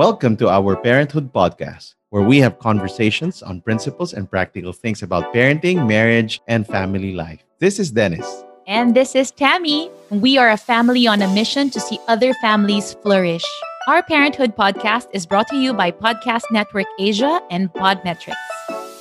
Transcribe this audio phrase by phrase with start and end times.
[0.00, 5.34] Welcome to our Parenthood Podcast, where we have conversations on principles and practical things about
[5.34, 7.44] parenting, marriage, and family life.
[7.58, 8.24] This is Dennis.
[8.66, 9.90] And this is Thammie.
[10.08, 13.44] We are a family on a mission to see other families flourish.
[13.88, 18.59] Our Parenthood podcast is brought to you by Podcast Network Asia and Podmetrics.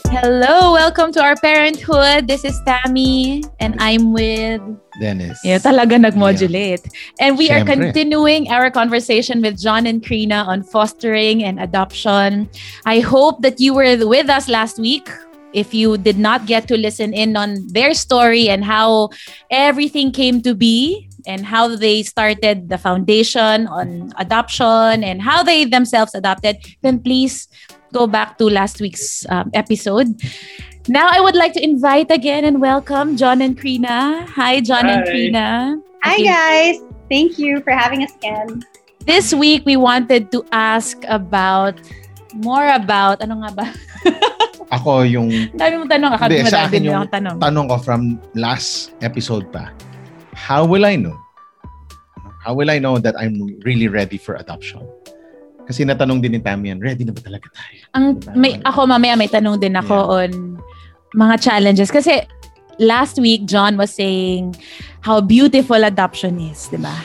[0.10, 2.28] Hello, welcome to our Parenthood.
[2.28, 4.59] This is Thammie, and I'm with
[5.00, 5.38] Dennis.
[5.46, 6.82] Yeah, talaga nag-modulate.
[7.21, 12.50] And we are continuing our conversation with Jon and Chrina on fostering and adoption.
[12.90, 15.05] I hope that you were with us last week.
[15.53, 19.09] If you did not get to listen in on their story and how
[19.53, 25.66] everything came to be and how they started the foundation on adoption and how they
[25.66, 27.48] themselves adopted, then please
[27.93, 30.07] go back to last week's um, episode.
[30.88, 34.25] Now, I would like to invite again and welcome Jon and Chrina.
[34.30, 35.09] Hi, Jon and Hi.
[35.11, 35.47] Chrina.
[36.03, 36.23] Hi Okay.
[36.25, 36.75] guys.
[37.09, 38.63] Thank you for having us again.
[39.05, 41.77] This week, we wanted to ask about
[42.45, 43.67] more about, ano nga ba?
[44.77, 46.11] Ako yung Dami mong tanong.
[46.14, 47.42] Akala Hindi, sa akin din yung tanong.
[47.42, 49.73] tanong ko from last episode pa.
[50.38, 51.17] How will I know?
[52.45, 54.86] How will I know that I'm really ready for adoption?
[55.70, 57.78] Kasi natanong din ni Tammy yan, ready na ba talaga tayo?
[57.94, 60.58] Ang, may, ako mamaya may tanong din ako on
[61.14, 61.94] mga challenges.
[61.94, 62.26] Kasi
[62.81, 64.58] last week, John was saying
[65.06, 66.98] how beautiful adoption is, di ba?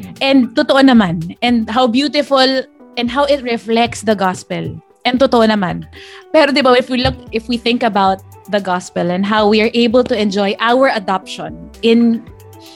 [0.00, 0.16] Hmm.
[0.24, 1.36] And totoo naman.
[1.44, 2.64] And how beautiful
[2.96, 4.64] and how it reflects the gospel.
[5.04, 5.84] And totoo naman.
[6.32, 9.60] Pero di ba, if we look, if we think about the gospel and how we
[9.60, 12.24] are able to enjoy our adoption in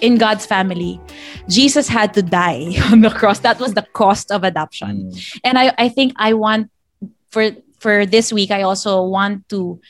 [0.01, 1.01] in God's family,
[1.51, 3.41] Jesus had to die on the cross.
[3.43, 5.41] That was the cost of adoption Mm.
[5.45, 6.71] and I, I think I want
[7.31, 9.81] for for this week I also want to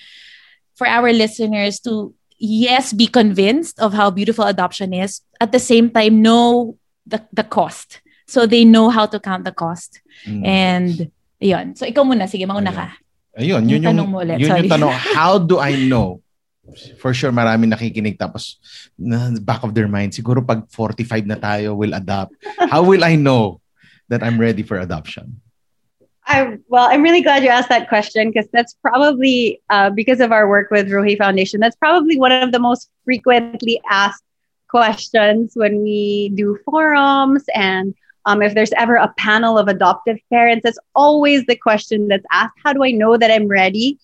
[0.75, 5.91] for our listeners to yes be convinced of how beautiful adoption is at the same
[5.93, 6.77] time know
[7.07, 10.43] the the cost so they know how to count the cost Mm.
[10.45, 10.95] and
[11.41, 12.89] yun so ikaw muna sige mauna ka
[13.41, 14.67] Ayun, yun Yung yung, tanong mo ulit, yun sorry.
[14.67, 14.91] yung tanong.
[15.15, 16.19] How do I know?
[17.01, 18.61] For sure, marami nakikinig tapos
[18.95, 22.37] na back of their mind, siguro pag 45 na tayo, will adopt.
[22.71, 23.61] How will I know
[24.09, 25.41] that I'm ready for adoption?
[26.31, 30.31] I well, I'm really glad you asked that question because that's probably uh, because of
[30.31, 31.59] our work with Rohi Foundation.
[31.59, 34.23] That's probably one of the most frequently asked
[34.69, 37.95] questions when we do forums and
[38.27, 40.63] um, if there's ever a panel of adoptive parents.
[40.63, 42.55] That's always the question that's asked.
[42.63, 43.99] How do I know that I'm ready?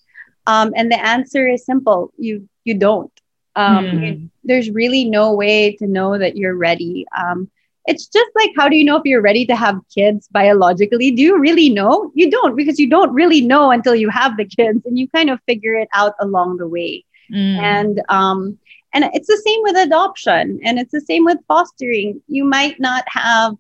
[0.47, 2.13] Um, and the answer is simple.
[2.19, 3.13] You you don't.
[3.57, 4.03] Um, Hmm.
[4.03, 7.07] you- there's really no way to know that you're ready.
[7.17, 7.51] Um,
[7.87, 11.11] it's just like how do you know if you're ready to have kids biologically?
[11.11, 12.11] Do you really know?
[12.15, 15.31] You don't because you don't really know until you have the kids and you kind
[15.31, 17.05] of figure it out along the way.
[17.33, 17.57] Mm.
[17.59, 18.59] And um
[18.93, 22.21] and it's the same with adoption and it's the same with fostering.
[22.29, 23.55] You might not have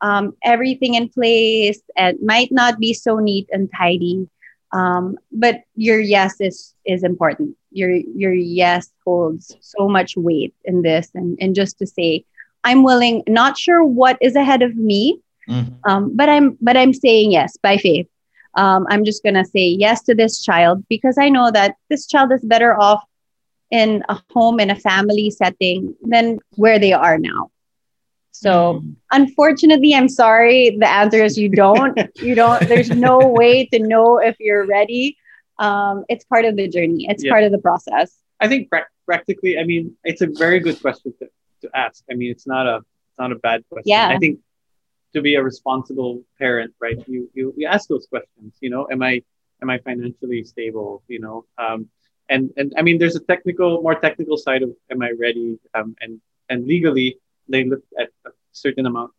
[0.00, 4.28] um, everything in place and might not be so neat and tidy.
[4.72, 7.56] Um, but your yes is is important.
[7.70, 12.24] Your your yes holds so much weight in this and, and just to say,
[12.64, 15.84] I'm willing, not sure what is ahead of me, Mhm.
[15.88, 18.06] um, but I'm but I'm saying yes by faith.
[18.56, 22.32] Um, I'm just gonna say yes to this child because I know that this child
[22.32, 23.02] is better off
[23.70, 27.50] in a home in a family setting than where they are now.
[28.44, 28.94] So Mm.
[29.10, 30.76] unfortunately, I'm sorry.
[30.78, 31.94] The answer is you don't.
[32.26, 32.60] you don't.
[32.70, 35.16] There's no way to know if you're ready.
[35.58, 37.06] Um, it's part of the journey.
[37.10, 37.32] It's Yeah.
[37.34, 38.08] part of the process.
[38.40, 41.24] I think prac practically, I mean, it's a very good question to,
[41.62, 42.04] to ask.
[42.10, 42.76] I mean, it's not a
[43.08, 43.90] it's not a bad question.
[43.96, 44.08] Yeah.
[44.14, 44.34] I think
[45.14, 46.12] to be a responsible
[46.42, 46.98] parent, right?
[47.12, 48.50] You you, you ask those questions.
[48.64, 49.12] You know, am I
[49.62, 51.02] am I financially stable?
[51.12, 51.78] You know, um,
[52.28, 55.58] and and I mean, there's a technical, more technical side of am I ready?
[55.76, 56.12] Um, and
[56.50, 57.08] and legally,
[57.48, 59.12] they look at a certain amount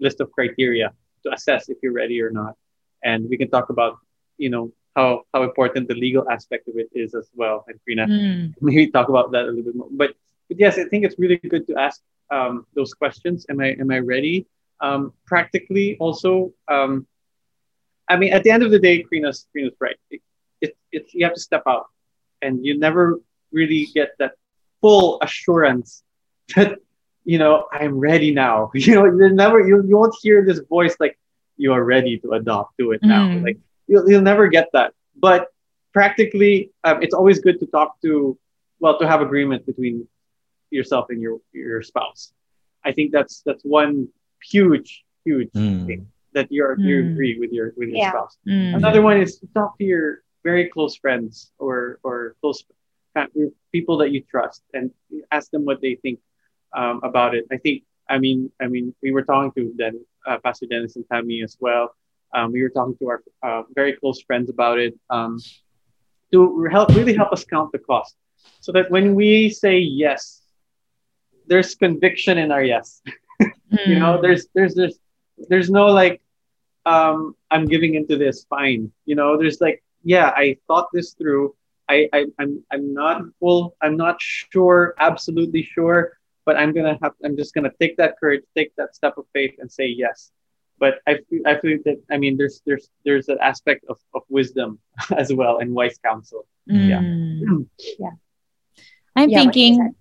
[0.00, 0.92] list of criteria
[1.22, 2.56] to assess if you're ready or not.
[3.04, 3.98] And we can talk about,
[4.38, 7.64] you know, how how important the legal aspect of it is as well.
[7.68, 8.54] And Chrina, Mm.
[8.60, 9.88] maybe talk about that a little bit more.
[9.90, 10.14] But,
[10.48, 12.00] but yes, I think it's really good to ask
[12.30, 13.46] um, those questions.
[13.48, 14.46] Am I am I ready?
[14.80, 17.06] Um, practically, also, um,
[18.08, 19.96] I mean, at the end of the day, Chrina's Chrina's right.
[20.10, 20.20] It,
[20.60, 21.86] it, it, you have to step out,
[22.42, 23.20] and you never
[23.52, 24.32] really get that
[24.80, 26.02] full assurance
[26.56, 26.78] that
[27.24, 28.70] you know I'm ready now.
[28.74, 31.18] You know, you never you, you won't hear this voice like
[31.56, 32.76] you are ready to adopt.
[32.78, 33.28] Do it now.
[33.28, 33.42] Mm.
[33.42, 34.92] Like you'll, you'll never get that.
[35.16, 35.48] But
[35.92, 38.38] practically, um, it's always good to talk to,
[38.80, 40.06] well, to have agreement between
[40.70, 42.32] yourself and your your spouse.
[42.84, 44.08] I think that's that's one
[44.50, 45.86] huge huge Mm.
[45.86, 47.12] thing that you're you Mm.
[47.12, 48.10] agree with your with your Yeah.
[48.10, 48.36] spouse.
[48.46, 48.76] Mm.
[48.76, 52.64] Another one is talk to your very close friends or or close
[53.72, 54.90] people that you trust and
[55.30, 56.18] ask them what they think
[56.76, 57.46] um, about it.
[57.50, 61.06] I think I mean I mean we were talking to then uh, Pastor Dennis and
[61.08, 61.94] Thammie as well.
[62.34, 65.38] Um, we were talking to our uh, very close friends about it um,
[66.32, 68.16] to help really help us count the cost,
[68.60, 70.42] so that when we say yes,
[71.46, 73.02] there's conviction in our yes.
[73.40, 74.22] you know, Mm.
[74.22, 74.98] there's there's there's
[75.48, 76.20] there's no like
[76.86, 78.92] um I'm giving into this, fine.
[79.06, 81.54] You know, there's like, yeah, I thought this through.
[81.88, 86.16] I, I I'm I'm not full, I'm not sure, absolutely sure,
[86.46, 89.56] but I'm gonna have I'm just gonna take that courage, take that step of faith
[89.58, 90.30] and say yes.
[90.80, 94.22] But I feel I feel that I mean there's there's there's an aspect of, of
[94.32, 94.80] wisdom
[95.16, 96.46] as well and wise counsel.
[96.66, 97.00] Yeah.
[97.04, 97.66] Mm.
[98.00, 98.16] Yeah.
[99.16, 99.94] I'm Yeah, what you thinking, said.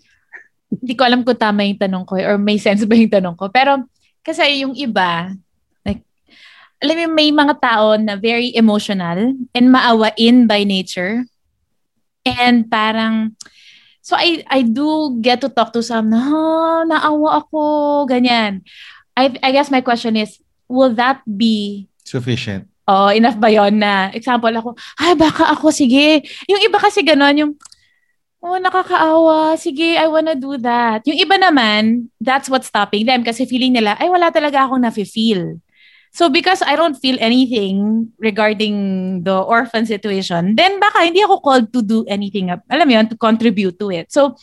[0.79, 3.49] hindi ko alam kung tama yung tanong ko or may sense ba yung tanong ko.
[3.49, 3.89] Pero
[4.21, 5.33] kasi yung iba,
[5.81, 6.05] like,
[6.79, 11.25] alam mo, may mga tao na very emotional and maawain by nature.
[12.21, 13.33] And parang,
[14.09, 16.41] so I I do get to talk to some na, "Ha,
[16.89, 17.61] naawa ako,
[18.09, 18.65] ganyan.
[19.13, 22.65] I, I guess my question is, will that be Sufficient.
[22.89, 26.25] Oh, enough ba yon na, example ako, ay baka ako, sige.
[26.49, 27.53] Yung iba kasi ganon, yung,
[28.41, 31.05] oh, nakakaawa, sige, I wanna do that.
[31.05, 35.61] Yung iba naman, that's what's stopping them kasi feeling nila, ay wala talaga akong nafe-feel.
[36.11, 41.73] So because I don't feel anything regarding the orphan situation, then baka hindi ako called
[41.73, 44.11] to do anything, alam mo yun, to contribute to it.
[44.11, 44.35] So,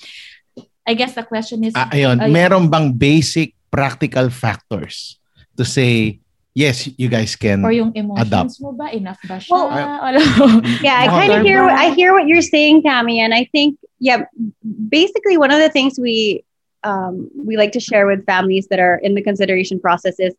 [0.87, 2.31] I guess the question is, Ah, ayun, Ayun.
[2.33, 5.19] meron bang basic practical factors
[5.59, 6.21] to say,
[6.55, 8.55] yes, you guys can or yung emotions Adopt.
[8.63, 9.51] mo ba, enough ba siya?
[9.51, 10.23] Well, Wala.
[10.81, 11.49] Yeah, I kind of tama.
[11.51, 14.25] hear I hear what you're saying, Thammie, and I think yeah,
[14.89, 16.47] basically one of the things we
[16.87, 20.33] um, we like to share with families that are in the consideration process is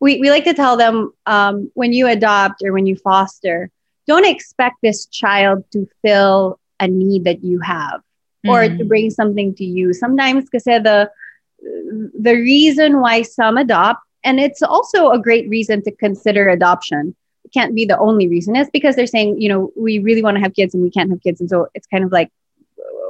[0.00, 3.70] we, we like to tell them um, when you adopt or when you foster,
[4.06, 8.00] don't expect this child to fill a need that you have
[8.46, 8.88] or to Mm.
[8.88, 9.92] bring something to you.
[9.92, 11.10] Sometimes because the
[12.20, 17.14] the reason why some adopt, and it's also a great reason to consider adoption.
[17.44, 18.56] It can't be the only reason.
[18.56, 21.10] It's because they're saying, you know, we really want to have kids and we can't
[21.10, 22.30] have kids, and so it's kind of like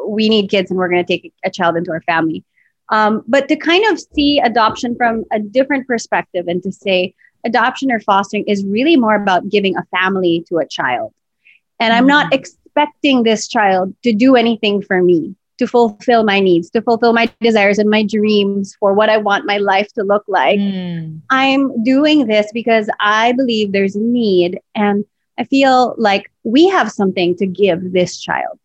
[0.07, 2.45] we need kids and we're going to take a child into our family.
[2.91, 7.91] Um, but to kind of see adoption from a different perspective and to say adoption
[7.91, 11.13] or fostering is really more about giving a family to a child.
[11.81, 16.71] And I'm not expecting this child to do anything for me, to fulfill my needs,
[16.71, 20.25] to fulfill my desires and my dreams for what I want my life to look
[20.27, 20.59] like.
[20.59, 21.21] Mm.
[21.31, 25.05] I'm doing this because I believe there's a need and
[25.39, 28.59] I feel like we have something to give this child,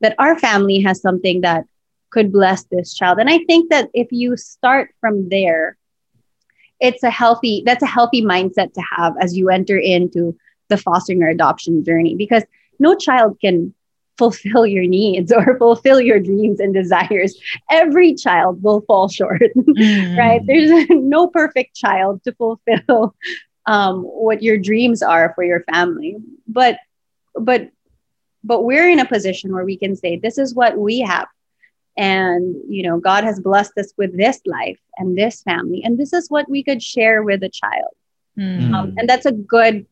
[0.00, 1.64] that our family has something that
[2.16, 3.18] could bless this child.
[3.20, 5.76] And I think that if you start from there,
[6.80, 10.36] it's a healthy, that's a healthy mindset to have as you enter into
[10.68, 12.44] the fostering or adoption journey because
[12.78, 13.74] no child can
[14.18, 17.36] fulfill your needs or fulfill your dreams and desires.
[17.70, 20.16] Every child will fall short Mm.
[20.16, 20.40] right?
[20.46, 23.14] There's no perfect child to fulfill
[23.66, 26.16] um, what your dreams are for your family.
[26.48, 26.78] But
[27.34, 27.70] but
[28.44, 31.26] but we're in a position where we can say this is what we have.
[31.96, 36.12] And you know, God has blessed us with this life and this family, and this
[36.12, 37.94] is what we could share with a child.
[38.38, 38.74] Mm.
[38.74, 39.86] Um, and that's a good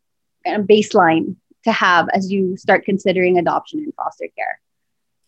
[0.46, 4.60] uh, baseline to have as you start considering adoption and foster care.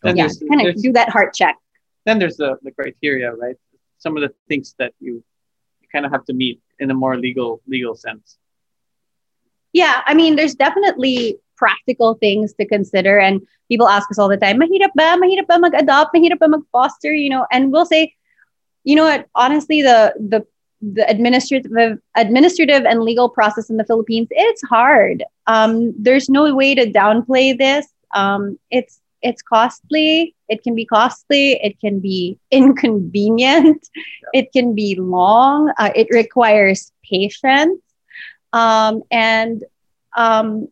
[0.03, 1.55] Then yeah, there's, kind of do that heart check.
[2.05, 3.55] then there's the, the criteria, right?
[3.97, 5.23] Some of the things that you,
[5.81, 8.37] you kind of have to meet in a more legal legal sense.
[9.73, 13.19] Yeah, I mean, there's definitely practical things to consider.
[13.19, 15.17] And people ask us all the time, mahirap ba?
[15.21, 16.13] Mahirap ba mag-adopt?
[16.15, 17.13] Mahirap ba mag-foster?
[17.13, 18.13] You know, and we'll say,
[18.83, 20.45] you know what, honestly, the the
[20.81, 21.71] the administrative
[22.15, 25.23] administrative and legal process in the Philippines, it's hard.
[25.47, 27.87] Um, there's no way to downplay this.
[28.13, 30.35] Um, it's it's costly.
[30.47, 31.53] It can be costly.
[31.63, 33.87] It can be inconvenient.
[34.33, 35.73] It can be long.
[35.77, 37.81] Uh, it requires patience.
[38.53, 39.63] Um, and
[40.15, 40.67] um,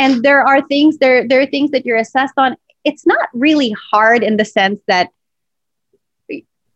[0.00, 2.56] and there are things there there are things that you're assessed on.
[2.84, 5.10] It's not really hard in the sense that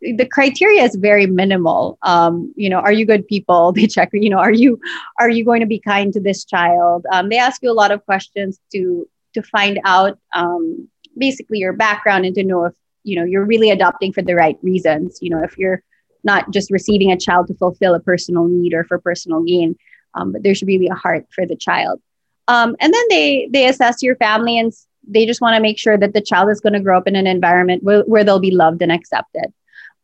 [0.02, 1.96] the criteria is very minimal.
[2.02, 3.72] Um, you know, are you good people?
[3.76, 4.10] They check.
[4.12, 4.78] You know, are you
[5.18, 7.06] are you going to be kind to this child?
[7.10, 11.72] Um, they ask you a lot of questions to to find out um, basically your
[11.72, 15.18] background and to know if you know you're really adopting for the right reasons.
[15.22, 15.82] You know, if you're
[16.24, 19.76] not just receiving a child to fulfill a personal need or for personal gain,
[20.12, 22.00] um, but there's really a heart for the child.
[22.48, 24.72] Um, and then they they assess your family and
[25.06, 27.16] they just want to make sure that the child is going to grow up in
[27.16, 29.52] an environment where, where they'll be loved and accepted.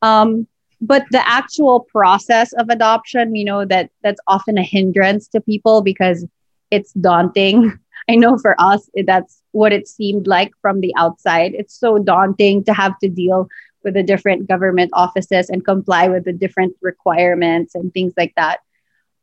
[0.03, 0.47] Um,
[0.81, 5.83] but the actual process of adoption, we know that that's often a hindrance to people
[5.83, 6.27] because
[6.71, 7.79] it's daunting.
[8.09, 11.53] I know for us, that's what it seemed like from the outside.
[11.55, 13.49] It's so daunting to have to deal
[13.85, 18.61] with the different government offices and comply with the different requirements and things like that.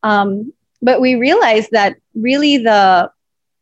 [0.04, 3.12] Um, but we realized that really the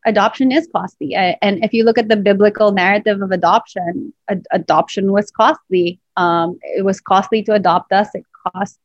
[0.05, 1.15] adoption is costly.
[1.15, 5.99] And if you look at the biblical narrative of adoption, ad- adoption was costly.
[6.15, 8.09] Um, it was costly to adopt us.
[8.13, 8.79] It cost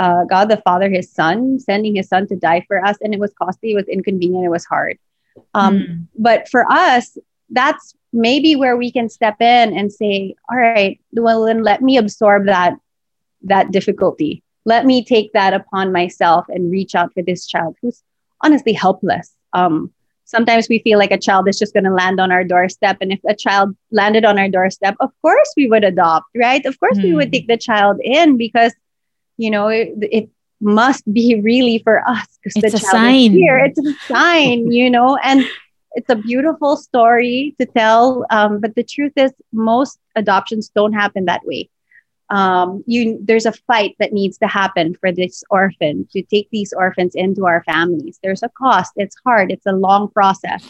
[0.00, 2.96] uh, God the Father his son, sending his son to die for us.
[3.02, 4.98] And it was costly, it was inconvenient, it was hard.
[5.54, 6.06] Um, mm.
[6.18, 7.18] But for us,
[7.50, 11.98] that's maybe where we can step in and say, all right, well, then let me
[11.98, 12.74] absorb that
[13.42, 14.42] that difficulty.
[14.64, 18.02] Let me take that upon myself and reach out for this child who's
[18.42, 19.34] honestly helpless.
[19.52, 19.92] Um,
[20.24, 22.98] sometimes we feel like a child is just going to land on our doorstep.
[23.00, 26.64] And if a child landed on our doorstep, of course we would adopt, right?
[26.64, 27.04] Of course mm.
[27.04, 27.32] we would hmm.
[27.32, 28.72] take the child in because,
[29.36, 33.32] you know, it, it must be really for us because the child sign.
[33.32, 33.58] is here.
[33.58, 35.44] It's a sign, you know, and
[35.94, 38.24] it's a beautiful story to tell.
[38.30, 41.68] Um, but the truth is, most adoptions don't happen that way
[42.32, 46.72] um, you there's a fight that needs to happen for this orphan to take these
[46.72, 48.18] orphans into our families.
[48.22, 48.94] There's a cost.
[48.96, 49.52] It's hard.
[49.52, 50.66] It's a long process,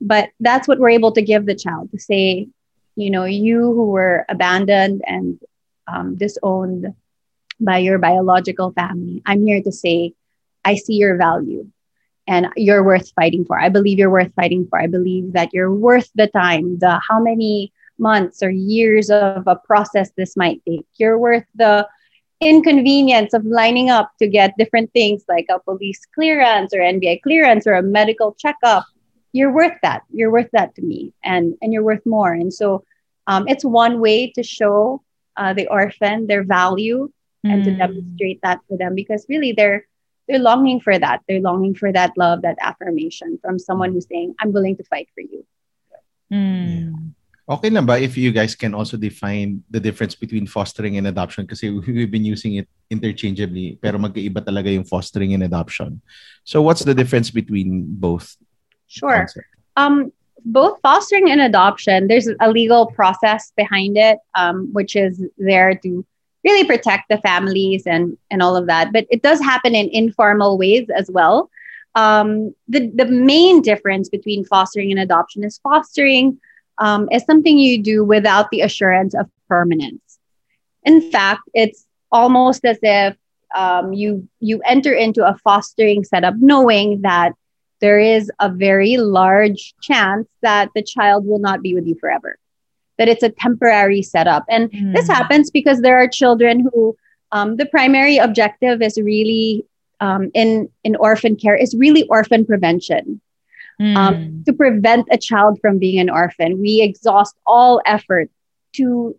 [0.00, 2.46] but that's what we're able to give the child to say,
[2.94, 5.40] you know, you who were abandoned and
[5.88, 6.94] um, disowned
[7.58, 9.20] by your biological family.
[9.26, 10.14] I'm here to say,
[10.64, 11.66] I see your value
[12.28, 13.58] and you're worth fighting for.
[13.58, 14.80] I believe you're worth fighting for.
[14.80, 19.56] I believe that you're worth the time, the how many months or years of a
[19.56, 20.86] process this might take.
[20.96, 21.88] You're worth the
[22.40, 27.66] inconvenience of lining up to get different things like a police clearance or NBI clearance
[27.66, 28.84] or a medical checkup.
[29.32, 30.02] You're worth that.
[30.10, 32.32] You're worth that to me, and and you're worth more.
[32.32, 32.84] And so,
[33.26, 35.02] um, it's one way to show
[35.36, 37.10] uh, the orphan their value
[37.44, 37.52] mm.
[37.52, 37.78] and to hmm.
[37.78, 39.86] demonstrate that for them because really they're
[40.28, 41.20] they're longing for that.
[41.28, 45.08] They're longing for that love, that affirmation from someone who's saying, "I'm willing to fight
[45.14, 45.44] for you."
[46.32, 47.14] Mm.
[47.44, 51.46] Okay lang ba if you guys can also define the difference between fostering and adoption?
[51.46, 56.00] Kasi we've been using it interchangeably, pero magkaiba talaga yung fostering and adoption.
[56.44, 58.36] So what's the difference between both?
[58.88, 59.28] Sure.
[59.76, 60.12] Um,
[60.44, 66.04] both fostering and adoption, there's a legal process behind it, um, which is there to
[66.44, 68.92] really protect the families and, and all of that.
[68.92, 71.50] But it does happen in informal ways as well.
[71.94, 76.40] Um, the, the main difference between fostering and adoption is fostering
[76.78, 80.18] um, is something you do without the assurance of permanence.
[80.84, 83.16] In fact, it's almost as if
[83.56, 87.32] um, you you enter into a fostering setup knowing that
[87.80, 92.36] there is a very large chance that the child will not be with you forever,
[92.98, 94.44] that it's a temporary setup.
[94.48, 94.94] And mm.
[94.94, 96.96] this happens because there are children who
[97.32, 99.66] um, the primary objective is really
[100.00, 103.20] um, in in orphan care is really orphan prevention
[103.80, 103.96] mm.
[103.96, 106.60] um, to prevent a child from being an orphan.
[106.60, 108.30] We exhaust all effort
[108.74, 109.16] to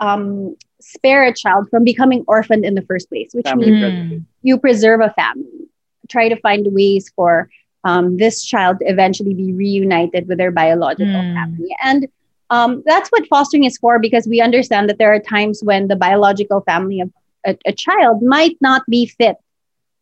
[0.00, 4.58] um, spare a child from becoming orphaned in the first place, which family means you
[4.58, 5.68] preserve a family,
[6.08, 7.48] try to find ways for
[7.84, 11.34] um, this child to eventually be reunited with their biological mm.
[11.34, 11.74] family.
[11.82, 12.08] And
[12.50, 15.96] um, that's what fostering is for because we understand that there are times when the
[15.96, 17.10] biological family of
[17.46, 19.36] a, a child might not be fit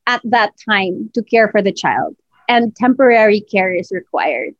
[0.06, 2.16] at that time to care for the child
[2.52, 4.54] and temporary care is required.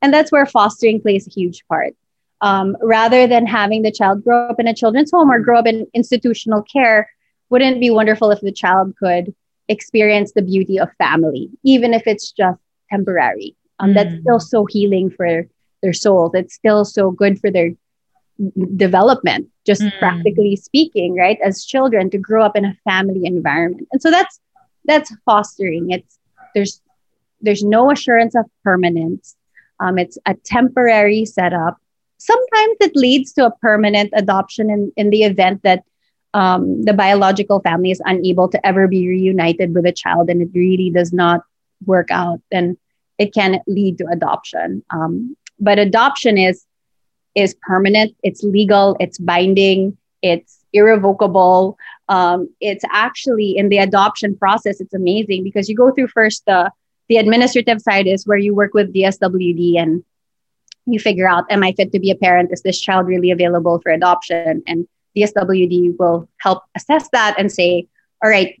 [0.00, 1.94] And that's where fostering plays a huge part.
[2.40, 5.66] Um, rather than having the child grow up in a children's home or grow up
[5.66, 7.10] in institutional care,
[7.50, 9.34] wouldn't it be wonderful if the child could
[9.68, 12.60] experience the beauty of family, even if it's just
[12.90, 13.56] temporary?
[13.78, 13.94] Um, mm.
[13.94, 15.46] That's still so healing for
[15.82, 16.32] their souls.
[16.34, 17.70] It's still so good for their
[18.76, 19.98] development, just mm.
[19.98, 21.38] practically speaking, right?
[21.44, 23.88] As children to grow up in a family environment.
[23.92, 24.40] And so that's
[24.86, 25.90] that's fostering.
[25.90, 26.18] It's
[26.54, 26.80] there's
[27.44, 29.36] there's no assurance of permanence.
[29.80, 31.78] Um, it's a temporary setup.
[32.18, 35.84] Sometimes it leads to a permanent adoption in, in the event that
[36.32, 40.48] um, the biological family is unable to ever be reunited with a child and it
[40.54, 41.42] really does not
[41.86, 42.76] work out, then
[43.18, 44.82] it can lead to adoption.
[44.90, 46.66] Um, but adoption is
[47.34, 48.14] is permanent.
[48.22, 48.96] It's legal.
[49.00, 49.96] It's binding.
[50.22, 51.76] It's irrevocable.
[52.08, 54.80] Um, it's actually in the adoption process.
[54.80, 56.70] It's amazing because you go through first the
[57.08, 60.04] the administrative side is where you work with DSWD and
[60.86, 62.50] you figure out, am I fit to be a parent?
[62.52, 64.62] Is this child really available for adoption?
[64.66, 67.86] And DSWD will help assess that and say,
[68.22, 68.60] all right,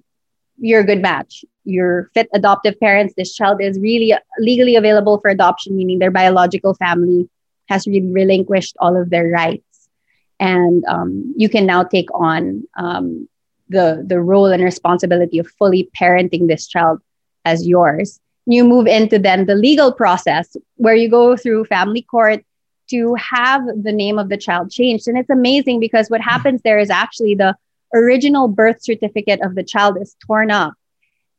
[0.58, 1.44] you're a good match.
[1.64, 3.14] You're fit adoptive parents.
[3.16, 7.28] This child is really legally available for adoption, meaning their biological family
[7.68, 9.88] has really relinquished all of their rights.
[10.38, 13.28] And um, you can now take on um,
[13.68, 17.00] the, the role and responsibility of fully parenting this child
[17.44, 22.44] as yours you move into then the legal process where you go through family court
[22.90, 25.08] to have the name of the child changed.
[25.08, 27.56] And it's amazing because what happens there is actually the
[27.94, 30.74] original birth certificate of the child is torn up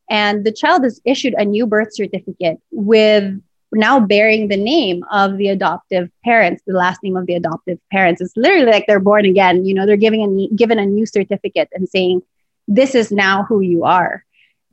[0.09, 3.39] and the child is issued a new birth certificate with
[3.71, 8.21] now bearing the name of the adoptive parents, the last name of the adoptive parents.
[8.21, 9.65] It's literally like they're born again.
[9.65, 12.21] You know, they're giving a given a new certificate and saying,
[12.67, 14.24] "This is now who you are."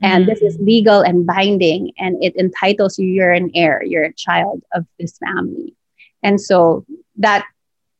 [0.02, 4.12] And this is legal and binding and it entitles you you're an heir you're a
[4.12, 5.74] child of this family.
[6.22, 6.84] And so
[7.16, 7.46] that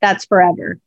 [0.00, 0.78] that's forever.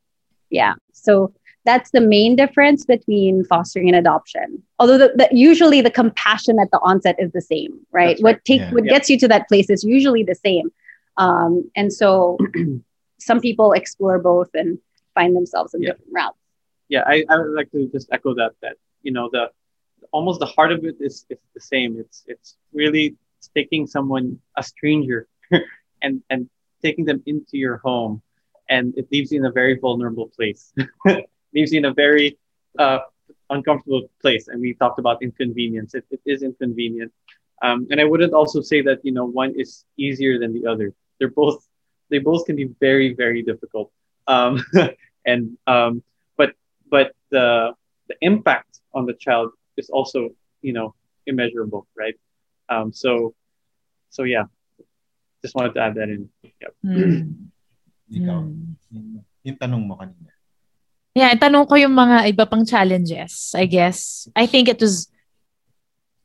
[0.50, 0.76] Yeah.
[0.94, 1.34] So
[1.66, 4.62] that's the main difference between fostering and adoption.
[4.78, 8.62] Although the, the, usually the compassion at the onset is the same right, what take
[8.62, 8.72] yeah.
[8.72, 8.92] what yeah.
[8.92, 10.72] gets you to that place is usually the same.
[11.18, 12.38] Um, and so
[13.20, 14.80] some people explore both and
[15.16, 15.92] find themselves in yeah.
[15.92, 16.38] different routes.
[16.88, 19.50] Yeah I, I would like to just echo that that you know the
[20.12, 23.16] almost the heart of it is, is the same it's it's really
[23.54, 25.28] taking someone a stranger
[26.02, 26.50] and and
[26.82, 28.22] taking them into your home
[28.70, 30.74] and it leaves you in a very vulnerable place
[31.54, 32.38] leaves you in a very
[32.78, 33.00] uh,
[33.50, 34.48] uncomfortable place.
[34.48, 35.96] And we talked about inconvenience.
[35.96, 37.12] It, it is inconvenient.
[37.62, 40.94] Um, and I wouldn't also say that, you know, one is easier than the other.
[41.20, 41.66] They're both,
[42.10, 43.92] they both can be very, very difficult.
[44.28, 44.64] Um,
[45.26, 46.04] and, um,
[46.38, 46.54] but,
[46.90, 47.74] but the,
[48.08, 50.30] the impact on the child is also,
[50.62, 50.94] you know,
[51.26, 52.16] immeasurable, right?
[52.70, 53.34] Um, so,
[54.10, 54.46] so yeah,
[55.42, 56.30] just wanted to add that in.
[56.44, 56.74] Yep.
[56.86, 57.52] Mm.
[58.18, 58.40] Ikaw,
[58.94, 59.20] mm.
[59.44, 60.32] yung tanong mo kanina.
[61.16, 64.28] Yeah, tanong ko yung mga iba pang challenges, I guess.
[64.36, 65.08] I think it was,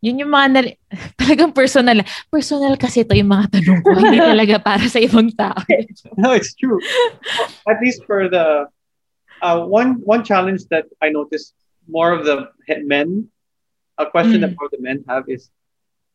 [0.02, 0.60] yun yung mga, na,
[1.20, 2.02] talagang personal.
[2.26, 3.94] Personal kasi ito yung mga tanong ko.
[3.94, 5.62] Hindi talaga para sa ibang tao.
[6.20, 6.82] no, it's true.
[7.70, 8.66] At least for the,
[9.42, 11.54] uh, one one challenge that I noticed
[11.88, 12.48] more of the
[12.84, 13.28] men,
[14.00, 14.42] a question mm.
[14.42, 15.50] that more of the men have is,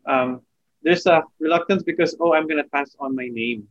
[0.06, 0.42] um,
[0.84, 3.68] there's a reluctance because, oh, I'm going to pass on my name.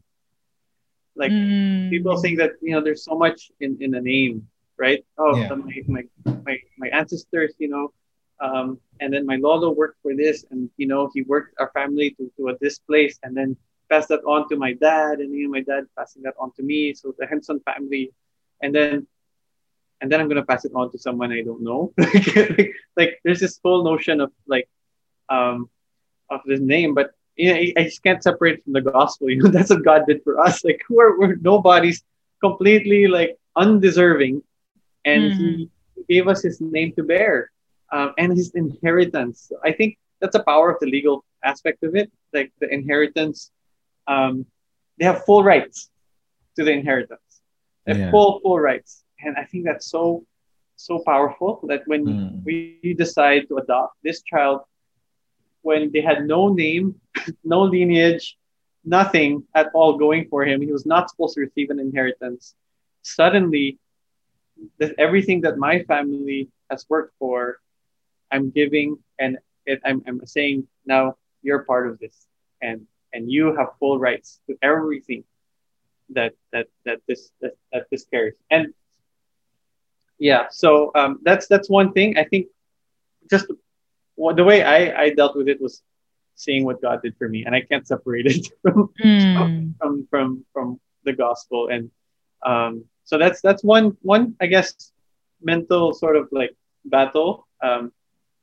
[1.14, 1.90] Like mm.
[1.90, 5.04] people think that, you know, there's so much in, in a name right?
[5.18, 5.48] Oh, yeah.
[5.54, 6.02] my, my,
[6.44, 7.92] my, my ancestors, you know,
[8.40, 12.10] um, and then my lolo worked for this, and you know, he worked our family
[12.18, 13.56] to, to a, this place, and then
[13.90, 16.62] passed that on to my dad, and you know, my dad passing that on to
[16.62, 16.94] me.
[16.94, 18.10] So the Henson family,
[18.60, 19.06] and then
[20.00, 21.92] and then I'm gonna pass it on to someone I don't know.
[21.96, 24.68] like, like, there's this whole notion of like
[25.28, 25.70] um
[26.30, 29.30] of this name, but you know, I just can't separate from the gospel.
[29.30, 30.64] You know, that's what God did for us.
[30.64, 32.02] Like we're, we're nobody's
[32.40, 34.42] completely like undeserving
[35.04, 35.36] and mm.
[35.36, 35.70] he
[36.08, 37.50] gave us his name to bear
[37.92, 39.52] um, and his inheritance.
[39.62, 42.10] I think that's the power of the legal aspect of it.
[42.32, 43.50] Like the inheritance,
[44.06, 44.46] um,
[44.98, 45.90] they have full rights
[46.56, 47.20] to the inheritance.
[47.84, 48.10] They have yeah.
[48.10, 50.24] full full rights, and I think that's so
[50.76, 52.44] so powerful that when mm.
[52.44, 54.62] we decide to adopt this child,
[55.62, 57.00] when they had no name,
[57.44, 58.36] no lineage,
[58.84, 62.54] nothing at all going for him, he was not supposed to receive an inheritance.
[63.02, 63.78] Suddenly,
[64.78, 67.58] that everything that my family has worked for,
[68.30, 72.26] I'm giving and it, I'm, I'm saying now you're part of this
[72.60, 75.24] and and you have full rights to everything
[76.10, 78.74] that that that this that, that this carries and
[80.18, 82.46] yeah so um, that's that's one thing i think
[83.30, 83.46] just
[84.16, 85.82] well, the way I, I dealt with it was
[86.36, 89.74] seeing what god did for me and i can't separate it from mm.
[89.78, 91.90] from, from from the gospel and
[92.44, 94.92] um, so that's that's one one I guess
[95.42, 97.46] mental sort of like battle.
[97.62, 97.92] Um,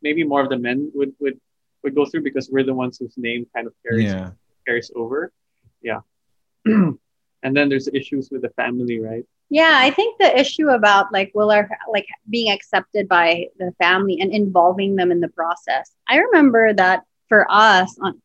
[0.01, 1.39] maybe more of the men would would
[1.83, 4.31] would go through because we're the ones whose name kind of carries yeah.
[4.65, 5.31] carries over.
[5.81, 6.01] Yeah.
[6.65, 6.97] and
[7.41, 9.25] then there's issues with the family, right?
[9.53, 14.21] Yeah, I think the issue about like will our like being accepted by the family
[14.21, 15.91] and involving them in the process.
[16.07, 18.21] I remember that for us on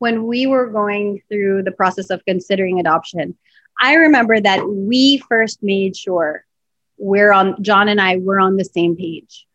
[0.00, 3.38] when we were going through the process of considering adoption,
[3.80, 6.44] I remember that we first made sure
[6.98, 9.46] we're on, Jon and I were on the same page.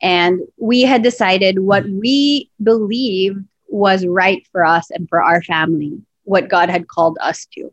[0.00, 6.02] And we had decided what we believed was right for us and for our family,
[6.22, 7.72] what God had called us to.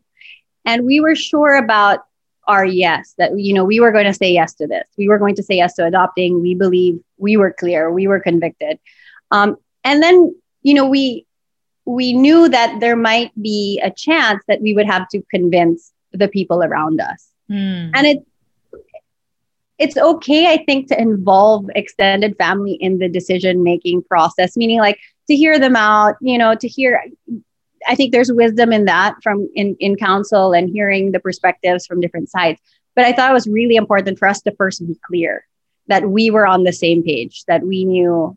[0.64, 2.00] And we were sure about
[2.46, 4.88] our yes, that, you know, we were going to say yes to this.
[4.96, 6.40] We were going to say yes to adopting.
[6.40, 8.78] We believe we were clear, we were convicted.
[9.30, 11.26] Um, and then, you know, we
[11.84, 16.28] we knew that there might be a chance that we would have to convince the
[16.28, 17.28] people around us.
[17.50, 17.90] Mm.
[17.94, 18.18] And it
[19.78, 24.98] it's okay, I think, to involve extended family in the decision making process, meaning like
[25.28, 27.02] to hear them out, you know, to hear
[27.86, 32.00] I think there's wisdom in that from in, in counsel and hearing the perspectives from
[32.00, 32.60] different sides.
[32.94, 35.46] But I thought it was really important for us to first be clear
[35.86, 38.36] that we were on the same page, that we knew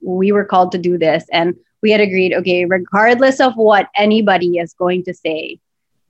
[0.00, 4.58] we were called to do this and we had agreed, okay, regardless of what anybody
[4.58, 5.58] is going to say,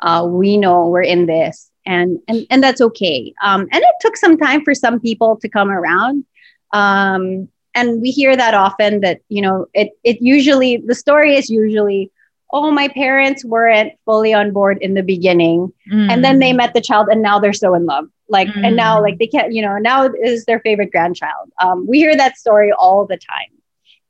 [0.01, 3.33] uh, we know we're in this, and and and that's okay.
[3.43, 6.25] Um, and it took some time for some people to come around.
[6.73, 11.49] Um, and we hear that often that you know it it usually the story is
[11.49, 12.11] usually
[12.53, 15.73] oh my parents weren't fully on board in the beginning.
[16.09, 16.57] And then they Mm.
[16.57, 18.07] met the child and now they're so in love.
[18.29, 19.03] Like and now Mm.
[19.03, 21.51] like they can't you know now is their favorite grandchild.
[21.63, 23.53] Um, we hear that story all the time.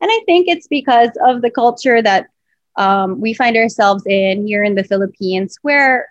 [0.00, 2.26] And i think it's because of the culture that
[2.76, 6.08] um, we find ourselves in here in the philippines where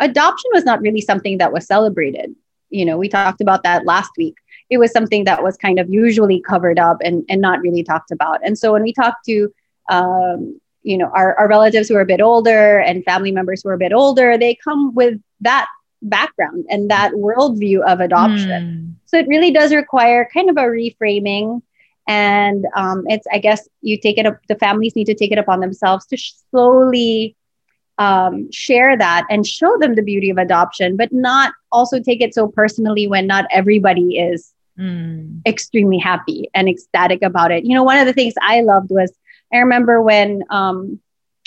[0.00, 2.34] adoption was not really something that was celebrated.
[2.70, 4.30] You know we talked about that last week.
[4.62, 8.10] It was something that was kind of usually covered up and, and not really talked
[8.10, 8.40] about.
[8.44, 9.52] And so when we talk to
[9.90, 13.70] um, you know our, our relatives who are a bit older and family members who
[13.70, 15.66] are a bit older they come with that
[16.02, 18.94] background and that worldview of adoption Mm.
[19.06, 21.62] so it really does require kind of a reframing
[22.06, 25.38] and um, it's i guess you take it up the families need to take it
[25.38, 26.16] upon themselves to
[26.50, 27.36] slowly
[27.98, 32.34] um, share that and show them the beauty of adoption but not also take it
[32.34, 35.40] so personally when not everybody is Mm.
[35.46, 37.64] extremely happy and ecstatic about it.
[37.64, 39.12] You know, one of the things I loved was
[39.52, 41.00] I remember when um,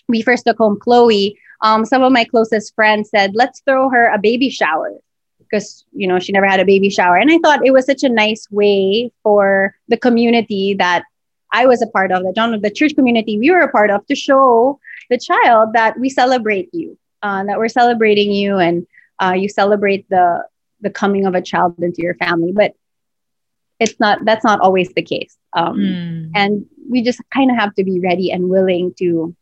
[0.07, 4.07] we first took home Chloe, um, some of my closest friends said, let's throw her
[4.13, 4.93] a baby shower
[5.39, 7.17] because, you know, she never had a baby shower.
[7.17, 11.03] And I thought it was such a nice way for the community that
[11.51, 13.89] I was a part of, the John of the church community we were a part
[13.89, 14.79] of, to show
[15.09, 18.85] the child that we celebrate you, uh, that we're celebrating you and
[19.21, 20.45] uh, you celebrate the
[20.81, 22.51] the coming of a child into your family.
[22.51, 22.75] But
[23.79, 26.31] it's not that's not always the case um, Mm.
[26.35, 29.35] and we just kind of have to be ready and willing to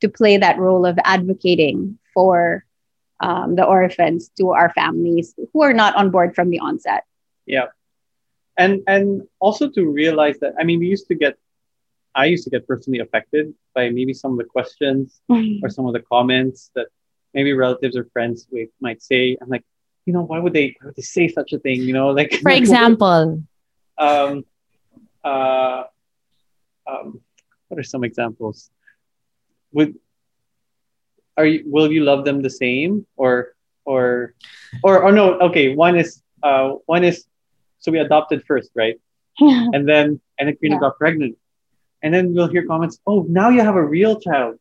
[0.00, 2.64] to play that role of advocating for
[3.20, 7.04] um, the orphans to our families who are not on board from the onset
[7.46, 7.66] Yeah,
[8.56, 11.38] and and also to realize that I mean we used to get
[12.14, 15.20] I used to get personally affected by maybe some of the questions
[15.62, 16.88] or some of the comments that
[17.34, 19.36] maybe relatives or friends we might say.
[19.40, 19.64] I'm like,
[20.06, 21.82] you know, why would they why would they say such a thing?
[21.82, 23.42] You know, like For example,
[23.98, 24.44] um,
[25.22, 25.84] uh,
[26.86, 27.20] um,
[27.68, 28.70] what are some examples?
[29.72, 29.94] Would
[31.36, 34.34] are you will you love them the same or or
[34.82, 35.38] or or no?
[35.40, 37.24] Okay, one is uh one is
[37.78, 38.96] so we adopted first, right?
[39.40, 40.80] And then and then Chrina Yeah.
[40.80, 41.36] got pregnant,
[42.02, 42.98] and then we'll hear comments.
[43.06, 44.56] Oh, now you have a real child.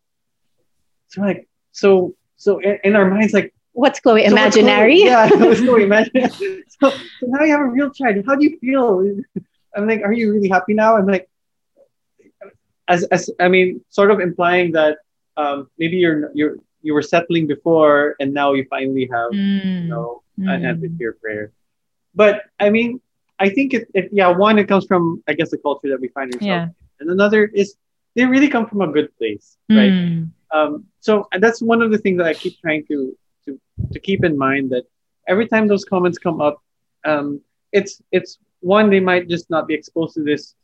[1.09, 5.29] So like so so in, in our minds like what's chloe so what's imaginary yeah,
[5.47, 6.31] what's going imaginary.
[6.81, 8.23] So, so now you have a real child.
[8.27, 8.99] How do you feel?
[9.75, 10.97] I'm like, are you really happy now?
[10.97, 11.29] I'm like,
[12.87, 14.97] as as I mean, sort of implying that
[15.37, 19.83] um, maybe you're you're you were settling before and now you finally have Mm.
[19.83, 20.51] you know Mm.
[20.83, 21.51] an your prayer.
[22.13, 22.99] But I mean,
[23.39, 26.09] I think it, it yeah one it comes from I guess the culture that we
[26.09, 26.63] find ourselves, Yeah.
[26.65, 26.75] in.
[26.99, 27.75] and another is
[28.15, 29.91] they really come from a good place, right?
[29.93, 30.29] Mm.
[30.55, 32.97] um, so that's one of the things that I keep trying to
[33.45, 33.59] to
[33.93, 34.85] to keep in mind that
[35.27, 36.55] every time those comments come up,
[37.05, 40.55] um, it's it's one they might just not be exposed to this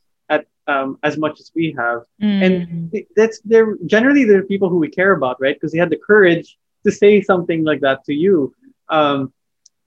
[0.68, 2.42] um, as much as we have, Mm.
[2.46, 5.56] and that's they're generally they're people who we care about, right?
[5.56, 8.54] Because they had the courage to say something like that to you.
[8.90, 9.34] Um,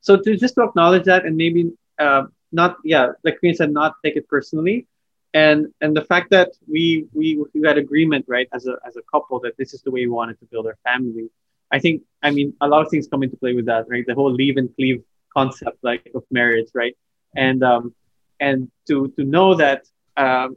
[0.00, 3.94] so to just to acknowledge that and maybe uh, not yeah, like Queen said, not
[4.04, 4.86] take it personally.
[5.32, 9.02] And and the fact that we we we had agreement right as a as a
[9.12, 11.28] couple that this is the way we wanted to build our family.
[11.72, 14.04] I think I mean a lot of things come into play with that, right?
[14.06, 15.02] The whole leave and cleave
[15.36, 16.96] concept like of marriage, right?
[17.34, 17.94] And um
[18.38, 19.82] and to to know that
[20.16, 20.56] um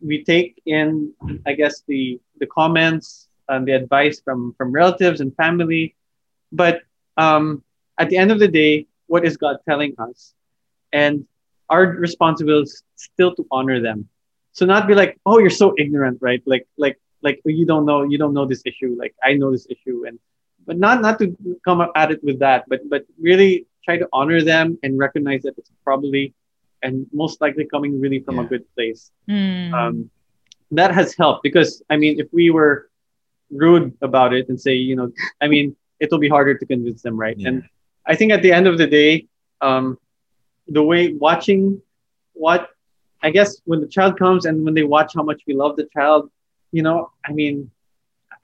[0.00, 1.12] we take in
[1.46, 5.94] I guess the the comments and the advice from from relatives and family,
[6.52, 6.82] but
[7.16, 7.62] um
[7.98, 10.34] at the end of the day, what is God telling us?
[10.92, 11.26] And
[11.68, 14.08] our responsibility is still to honor them.
[14.52, 16.42] So not be like, oh, you're so ignorant, right?
[16.46, 18.96] Like, like, like you don't know, you don't know this issue.
[18.98, 20.18] Like I know this issue, and
[20.66, 24.42] but not not to come at it with that, but but really try to honor
[24.42, 26.34] them and recognize that it's probably
[26.82, 29.10] and most likely coming really from a good place.
[29.28, 29.72] Mm.
[29.72, 30.10] Um,
[30.72, 32.90] that has helped because I mean, if we were
[33.50, 35.10] rude about it and say, you know,
[35.40, 37.38] I mean, it'll be harder to convince them, right?
[37.38, 37.48] Yeah.
[37.48, 37.62] And
[38.06, 39.26] I think at the end of the day,
[39.60, 39.98] um,
[40.66, 41.80] the way watching
[42.34, 42.70] what
[43.22, 45.88] I guess when the child comes and when they watch how much we love the
[45.92, 46.30] child,
[46.70, 47.70] you know, I mean,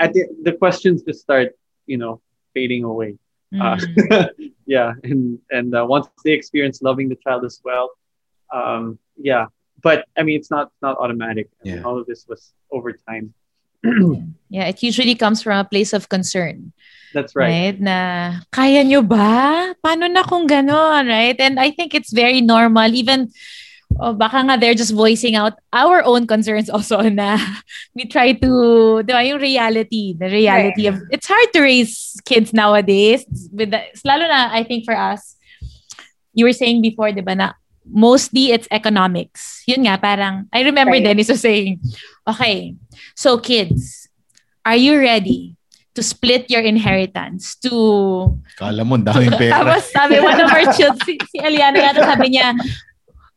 [0.01, 1.53] at the, the questions just start,
[1.87, 2.21] you know,
[2.55, 3.19] fading away.
[3.61, 4.31] Uh, Mm.
[4.67, 7.91] yeah, and and uh, once they experience loving the child as well,
[8.55, 9.51] um, yeah.
[9.83, 11.51] But I mean, it's not not automatic.
[11.61, 11.85] I mean, Yeah.
[11.85, 13.35] all of this was over time.
[14.49, 16.73] yeah, it usually comes from a place of concern.
[17.13, 17.77] That's right.
[17.77, 17.77] Right?
[17.77, 19.77] Na, kaya nyo ba?
[19.85, 21.05] Paano na kung ganon?
[21.05, 21.37] Right?
[21.37, 22.89] And I think it's very normal.
[22.97, 23.29] Even,
[24.01, 27.37] oh, baka nga they're just voicing out our own concerns also na
[27.93, 32.57] we try to, di ba, yung reality, the reality of, it's hard to raise kids
[32.57, 33.23] nowadays.
[33.53, 35.37] With the, lalo na, I think for us,
[36.33, 37.53] you were saying before, di ba, na
[37.87, 39.63] mostly it's economics.
[39.69, 41.05] Yun nga, parang, I remember Right.
[41.05, 41.81] Dennis was saying,
[42.27, 42.75] okay,
[43.15, 44.09] so kids,
[44.65, 45.57] are you ready
[45.95, 47.71] to split your inheritance to
[48.59, 49.63] Kala mo, daming pera.
[49.63, 52.51] Tapos sabi, one of our children, si, si Eliana nga sabi niya,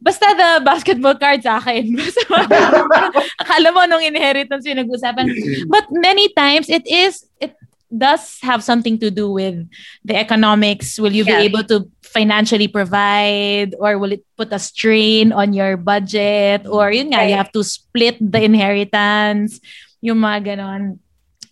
[0.02, 1.94] basta the basketball card sa akin.
[3.46, 5.30] Akala mo nung inheritance yung nag-usapan.
[5.70, 7.54] But many times, it is, it
[7.88, 9.62] does have something to do with
[10.04, 10.98] the economics.
[11.00, 11.46] Will you be Yes.
[11.54, 11.86] able to
[12.18, 16.66] financially provide or will it put a strain on your budget?
[16.66, 19.62] Or yun nga, you have to split the inheritance.
[20.02, 20.98] Yung mga ganon.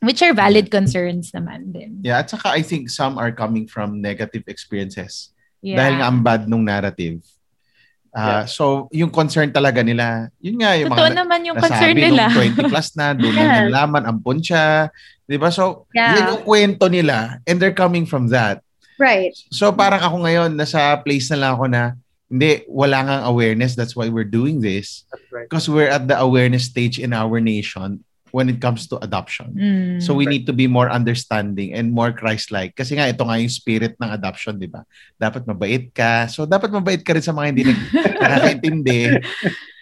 [0.01, 2.01] Which are valid concerns naman din.
[2.01, 5.29] Yeah, at saka I think some are coming from negative experiences.
[5.61, 5.77] Yeah.
[5.81, 7.21] Dahil nga ang bad nung narrative.
[8.15, 11.95] Ah, So, yung concern talaga nila, yun nga yung Totoo mga naman yung nasabi concern
[11.99, 12.23] nila.
[12.31, 13.43] nung 20 plus na, doon Yes.
[13.43, 14.87] na nalaman, ampon siya.
[15.25, 15.49] Di ba?
[15.51, 16.15] So, Yeah.
[16.15, 18.64] yun yung kwento nila and they're coming from that.
[18.95, 19.35] Right.
[19.51, 21.81] So, parang ako ngayon, nasa place na lang ako na,
[22.25, 23.77] hindi, wala nga awareness.
[23.77, 25.05] That's why we're doing this.
[25.11, 25.45] That's right.
[25.45, 28.01] Because we're at the awareness stage in our nation
[28.35, 29.55] when it comes to adoption.
[29.55, 30.03] Mm.
[30.03, 32.75] So we need to be more understanding and more Christ-like.
[32.75, 34.83] Kasi nga ito nga yung spirit ng adoption, di ba?
[35.15, 36.27] Dapat mabait ka.
[36.27, 37.63] So dapat mabait ka rin sa mga hindi
[38.19, 38.99] nakakaintindi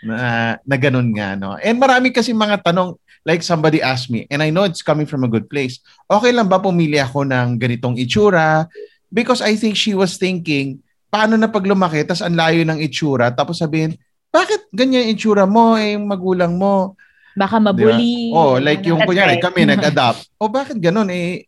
[0.05, 1.33] na, na ganun nga.
[1.33, 1.57] No?
[1.57, 2.93] And marami kasi mga tanong,
[3.25, 6.45] like somebody asked me, and I know it's coming from a good place, okay lang
[6.45, 8.69] ba pumili ako ng ganitong itsura?
[9.13, 10.81] Because I think she was thinking,
[11.13, 13.93] paano na pag lumaki, tas ang layo ng itsura, tapos sabihin,
[14.33, 16.97] bakit ganyan yung itsura mo, eh, yung magulang mo?
[17.37, 18.33] Baka mabuli.
[18.33, 19.45] Oh, like yung That's kunyari right.
[19.45, 20.25] kami nag-adopt.
[20.41, 21.45] Oh, bakit ganun eh?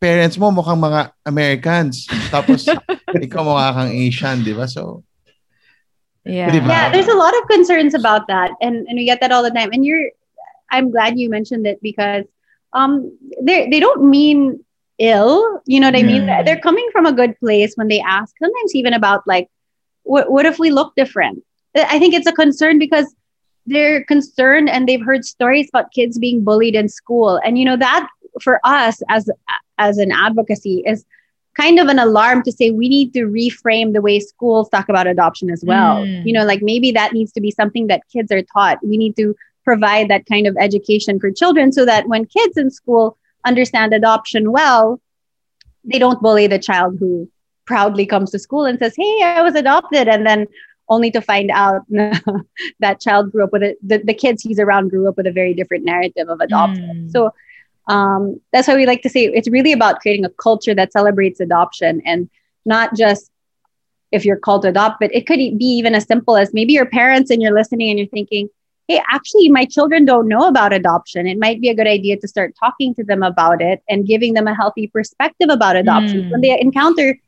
[0.00, 2.08] Parents mo mukhang mga Americans.
[2.32, 2.64] Tapos
[3.28, 4.64] ikaw mukha kang Asian, di ba?
[4.64, 5.04] So,
[6.24, 6.48] Yeah.
[6.48, 6.68] Di ba?
[6.72, 9.52] Yeah, there's a lot of concerns about that, and and we get that all the
[9.52, 9.68] time.
[9.76, 10.08] And you're,
[10.72, 12.24] I'm glad you mentioned it because
[12.72, 13.12] um
[13.44, 14.64] they they don't mean
[14.98, 15.60] ill.
[15.66, 16.26] You know what I mean?
[16.26, 18.34] They're coming from a good place when they ask.
[18.38, 19.48] Sometimes even about like,
[20.02, 21.42] what what if we look different?
[21.74, 23.14] I think it's a concern because
[23.66, 27.76] they're concerned and they've heard stories about kids being bullied in school, and you know
[27.76, 28.08] that
[28.42, 29.28] for us as
[29.78, 31.04] as an advocacy is
[31.56, 35.06] kind of an alarm to say we need to reframe the way schools talk about
[35.06, 36.02] adoption as well.
[36.02, 36.26] Mm.
[36.26, 38.78] You know, like maybe that needs to be something that kids are taught.
[38.82, 42.70] We need to provide that kind of education for children so that when kids in
[42.70, 45.00] school understand adoption well,
[45.84, 47.30] they don't bully the child who
[47.66, 50.08] proudly comes to school and says, Hey, I was adopted.
[50.08, 50.46] And then
[50.88, 51.82] only to find out
[52.80, 55.32] that child grew up with it, the, the kids he's around grew up with a
[55.32, 57.08] very different narrative of adoption.
[57.08, 57.10] Mm.
[57.10, 57.32] So
[57.88, 61.40] um, that's why we like to say it's really about creating a culture that celebrates
[61.40, 62.28] adoption and
[62.64, 63.30] not just
[64.12, 66.86] if you're called to adopt, but it could be even as simple as maybe your
[66.86, 68.48] parents and you're listening and you're thinking,
[68.88, 71.26] hey, actually, my children don't know about adoption.
[71.26, 74.34] It might be a good idea to start talking to them about it and giving
[74.34, 76.24] them a healthy perspective about adoption.
[76.24, 76.30] Mm.
[76.30, 77.18] When they encounter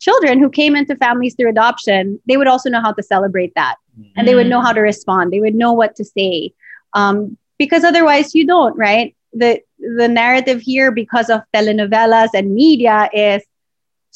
[0.00, 3.76] children who came into families through adoption, they would also know how to celebrate that
[4.16, 4.64] and they would know Mm.
[4.64, 5.32] how to respond.
[5.32, 6.52] They would know what to say.
[6.92, 9.14] Um, because otherwise you don't, right?
[9.32, 13.42] The the narrative here because of telenovelas and media is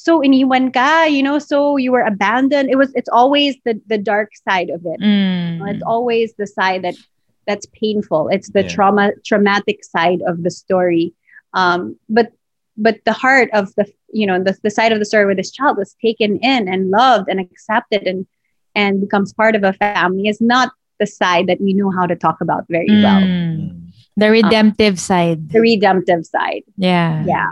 [0.03, 2.71] so iniwan ka, you know, so you were abandoned.
[2.71, 5.01] It was it's always the the dark side of it.
[5.01, 5.61] Mm.
[5.73, 6.95] It's always the side that
[7.47, 8.29] that's painful.
[8.29, 8.69] It's the Yeah.
[8.75, 11.13] trauma traumatic side of the story.
[11.55, 12.33] Um, but
[12.77, 15.51] but the heart of the you know the, the side of the story where this
[15.53, 18.27] child was taken in and loved and accepted and
[18.75, 22.15] and becomes part of a family is not the side that we know how to
[22.15, 23.21] talk about very well.
[23.21, 23.91] Mm.
[24.17, 25.49] The redemptive side.
[25.51, 26.63] The redemptive side.
[26.77, 27.25] Yeah.
[27.27, 27.51] Yeah.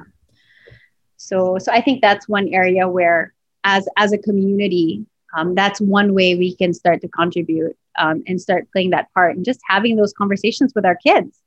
[1.18, 5.04] So so I think that's one area where as as a community,
[5.36, 9.36] um, that's one way we can start to contribute um, and start playing that part
[9.36, 11.38] and just having those conversations with our kids.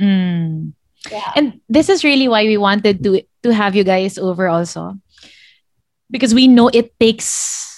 [0.00, 0.72] Mm.
[1.10, 1.32] Yeah.
[1.36, 4.98] And this is really why we wanted to to have you guys over also.
[6.08, 7.75] Because we know it takes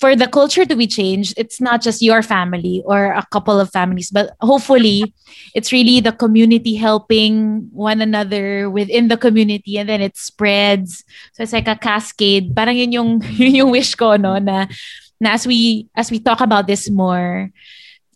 [0.00, 3.68] for the culture to be changed, it's not just your family or a couple of
[3.68, 5.12] families, but hopefully
[5.54, 11.04] it's really the community helping one another within the community and then it spreads.
[11.34, 12.56] So it's like a cascade.
[12.56, 14.38] Parang yun yung, yun yung wish ko, no?
[14.38, 14.66] Na,
[15.20, 17.52] na as we, as we talk about this more,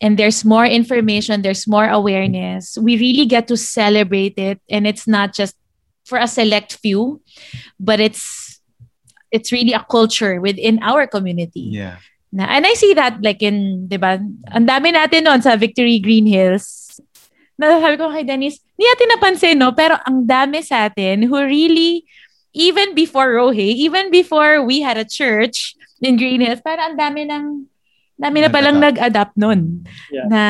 [0.01, 4.61] and there's more information, there's more awareness, we really get to celebrate it.
[4.69, 5.55] And it's not just
[6.05, 7.21] for a select few,
[7.79, 8.44] but it's
[9.35, 11.75] it's really a culture within our community.
[11.75, 11.99] Yeah.
[12.31, 14.23] Na, and I see that like in, di ba,
[14.55, 16.99] ang dami natin noon sa Victory Green Hills.
[17.59, 19.75] Na sabi ko kay Dennis, hindi natin napansin, no?
[19.75, 22.07] Pero ang dami sa atin who really,
[22.55, 27.27] even before Rohe, even before we had a church in Green Hills, para ang dami
[27.27, 27.71] ng,
[28.19, 29.87] dami na palang nag-adapt nun.
[30.11, 30.27] Yeah.
[30.27, 30.43] Na,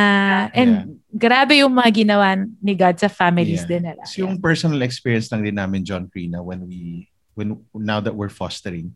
[0.57, 3.71] and grabe yung mga ginawa ni God sa families Yeah.
[3.77, 4.03] din nila.
[4.09, 8.33] So yung personal experience lang din namin, John Crina, when we, when now that we're
[8.33, 8.95] fostering,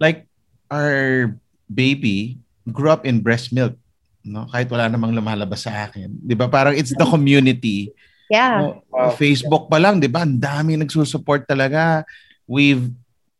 [0.00, 0.26] like
[0.70, 1.36] our
[1.72, 2.38] baby,
[2.72, 3.76] grew up in breast milk.
[4.24, 4.48] No?
[4.48, 6.16] Kahit wala namang lumalabas sa akin.
[6.20, 6.48] Di ba?
[6.48, 7.92] Parang it's the community.
[8.32, 8.80] Yeah.
[8.88, 10.24] No, Facebook pa lang, di ba?
[10.24, 12.08] Ang dami nagsusupport talaga.
[12.48, 12.88] We've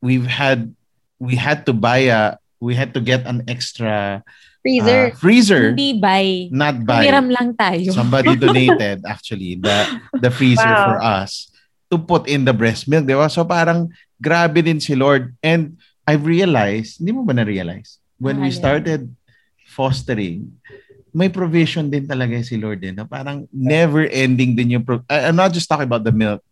[0.04, 0.72] we've had
[1.16, 4.20] we had to buy a we had to get an extra
[4.64, 5.12] Freezer.
[5.12, 5.64] uh, freezer.
[5.72, 6.48] Hindi buy.
[6.52, 7.04] Not buy.
[7.04, 7.92] Hiram lang tayo.
[7.92, 9.76] Somebody donated actually the
[10.20, 10.84] the freezer Wow.
[10.84, 11.52] for us
[11.94, 13.30] to put in the breast milk, di ba?
[13.30, 15.30] So parang grabe din si Lord.
[15.38, 18.02] And I've realized, hindi mo ba na-realize?
[18.18, 19.06] When we started
[19.64, 20.58] fostering,
[21.14, 22.98] may provision din talaga si Lord din.
[22.98, 26.42] Na parang never ending din yung pro- I- I'm not just talking about the milk.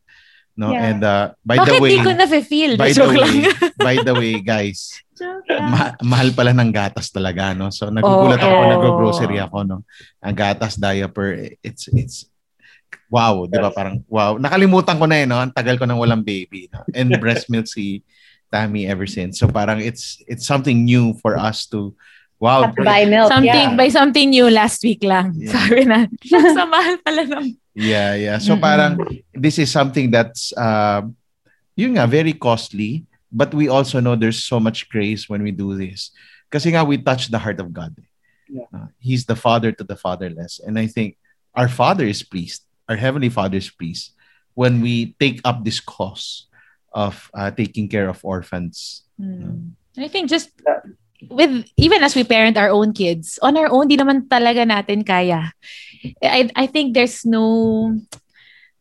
[0.52, 0.84] No, Yeah.
[0.84, 2.72] and uh, by Bakit the way, di ko na-feel?
[2.76, 3.16] by the lang.
[3.16, 3.36] way,
[3.88, 5.00] by the way, guys,
[5.48, 7.72] ma- mahal pala ng gatas talaga, no?
[7.72, 8.74] So nagugulat ako pag Oo.
[8.76, 9.78] nag-grocery ako, no?
[10.20, 12.28] Ang gatas diaper, it's it's
[13.12, 13.68] wow, 'di ba?
[13.68, 14.40] Parang wow.
[14.40, 15.36] Nakalimutan ko na eh, no?
[15.36, 16.80] Ang tagal ko nang walang baby, no?
[16.96, 18.00] And breast milk si
[18.48, 19.36] Tammy ever since.
[19.36, 21.92] So parang it's it's something new for us to
[22.40, 22.64] wow.
[22.64, 23.28] Have to buy milk.
[23.28, 23.76] Something, yeah.
[23.76, 25.36] by something new last week lang.
[25.36, 25.52] Yeah.
[25.52, 27.44] Sabi na, "Shucks, ang mahal pala ng...
[27.76, 28.38] Yeah, yeah.
[28.40, 29.00] So parang
[29.32, 31.04] this is something that's uh,
[31.76, 35.76] yun nga very costly, but we also know there's so much grace when we do
[35.76, 36.12] this.
[36.52, 37.96] Kasi nga we touch the heart of God.
[38.48, 38.68] Yeah.
[38.68, 40.60] Uh, he's the father to the fatherless.
[40.60, 41.16] And I think
[41.56, 42.68] our father is pleased.
[42.88, 44.12] Our heavenly Father's is pleased
[44.54, 46.46] when we take up this cause
[46.92, 49.02] of uh, taking care of orphans.
[49.16, 49.72] Hmm.
[49.96, 50.50] I think just
[51.30, 55.06] with even as we parent our own kids, on our own, di naman talaga natin
[55.06, 55.52] kaya.
[56.22, 57.94] I, I think there's no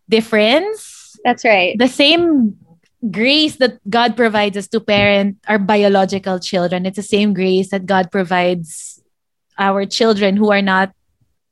[0.09, 1.15] difference.
[1.23, 1.77] That's right.
[1.77, 2.57] The same
[3.09, 7.85] grace that God provides us to parent our biological children, it's the same grace that
[7.85, 9.01] God provides
[9.57, 10.93] our children who are not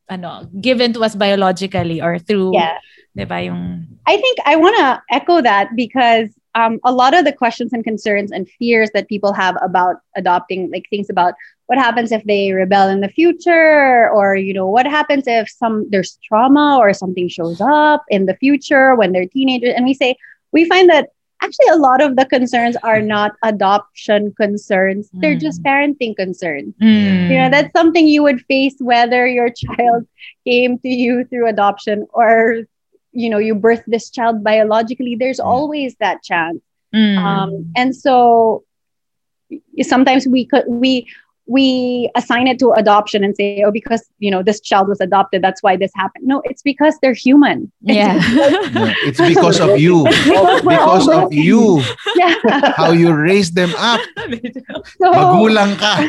[0.09, 2.77] ano, given to us biologically or through, Yeah.
[3.15, 7.25] di ba, yung I think I want to echo that because um, a lot of
[7.25, 11.35] the questions and concerns and fears that people have about adopting, like things about
[11.67, 15.85] what happens if they rebel in the future, or you know, what happens if some
[15.93, 20.17] there's trauma or something shows up in the future when they're teenagers, and we say
[20.51, 21.09] we find that
[21.41, 25.41] actually a lot of the concerns are not adoption concerns; they're Mm.
[25.41, 26.73] just parenting concerns.
[26.81, 30.05] mm, You know, that's something you would face whether your child
[30.45, 32.63] came to you through adoption or,
[33.11, 35.15] you know, you birthed this child biologically.
[35.15, 36.59] There's always that chance.
[36.93, 37.17] mm.
[37.17, 38.63] Um, and so
[39.81, 41.07] sometimes we could, we,
[41.49, 45.41] we assign it to adoption and say, oh, because, you know, this child was adopted,
[45.41, 46.27] that's why this happened.
[46.27, 47.71] No, it's because they're human.
[47.83, 47.97] It's
[48.75, 48.93] yeah.
[49.07, 50.05] It's because of you.
[50.69, 51.81] Because of you.
[52.15, 52.35] yeah.
[52.77, 53.99] How you raise them up.
[55.01, 56.05] So Magulang ka.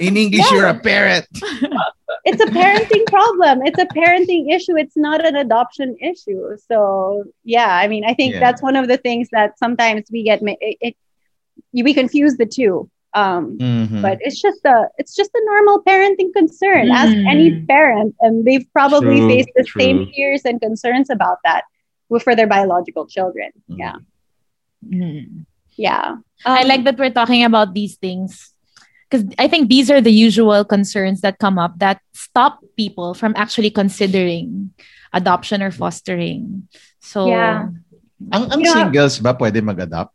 [0.00, 1.26] In English, you're a parent.
[2.24, 3.60] it's a parenting problem.
[3.66, 4.76] It's a parenting issue.
[4.76, 6.56] It's not an adoption issue.
[6.68, 8.40] So yeah, I mean, I think Yeah.
[8.40, 10.96] that's one of the things that sometimes we get it, it
[11.72, 12.88] we confuse the two.
[13.12, 14.02] Um, Mhm.
[14.02, 16.94] But it's just a it's just a normal parenting concern.
[16.94, 17.66] Ask any Mm.
[17.66, 19.82] parent, and they've probably True, faced the true.
[19.82, 21.66] same fears and concerns about that
[22.22, 23.50] for their biological children.
[23.66, 23.78] Mhm.
[23.82, 23.96] Yeah,
[24.86, 25.46] Mm.
[25.74, 26.22] yeah.
[26.46, 28.54] I Um, like that we're talking about these things
[29.10, 33.34] because I think these are the usual concerns that come up that stop people from
[33.34, 34.70] actually considering
[35.12, 36.70] adoption or fostering.
[37.02, 37.74] So, Yeah.
[38.30, 40.12] Ang, ang You know, singles ba pwede mag-adopt?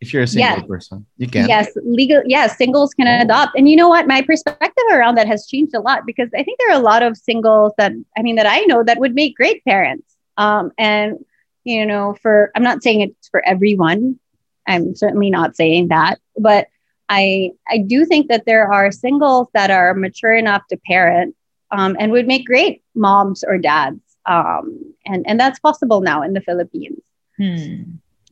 [0.00, 0.66] If you're a single Yes.
[0.66, 1.48] person, you can.
[1.48, 2.22] Yes, legal.
[2.26, 3.56] Yes, singles can adopt.
[3.56, 4.06] And you know what?
[4.06, 7.02] My perspective around that has changed a lot because I think there are a lot
[7.02, 10.14] of singles that I mean that I know that would make great parents.
[10.36, 11.24] Um, and
[11.64, 14.18] you know, for I'm not saying it's for everyone.
[14.66, 16.66] I'm certainly not saying that, but
[17.08, 21.34] I I do think that there are singles that are mature enough to parent
[21.70, 24.00] um, and would make great moms or dads.
[24.26, 26.98] Um, and and that's possible now in the Philippines
[27.36, 27.82] hmm.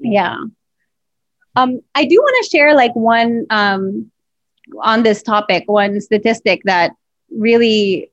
[0.01, 0.39] yeah
[1.57, 4.11] um i do want to share like one um
[4.83, 6.93] on this topic one statistic that
[7.31, 8.11] really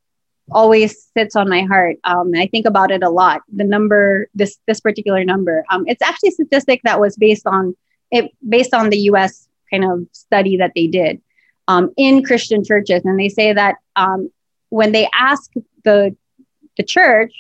[0.51, 3.41] always sits on my heart um i think about it a lot.
[3.54, 7.75] The number this this particular number um it's actually a statistic that was based on
[8.12, 11.21] it based on the us kind of study that they did
[11.67, 13.03] um, in christian churches.
[13.05, 14.30] And they say that um,
[14.70, 15.49] when they ask
[15.84, 16.16] the
[16.78, 17.34] the church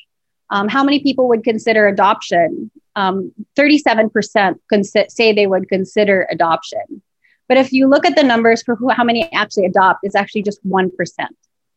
[0.49, 7.01] um, how many people would consider adoption um, 37% consi- say they would consider adoption.
[7.47, 10.43] But if you look at the numbers for who, how many actually adopt, it's actually
[10.43, 10.91] just 1%.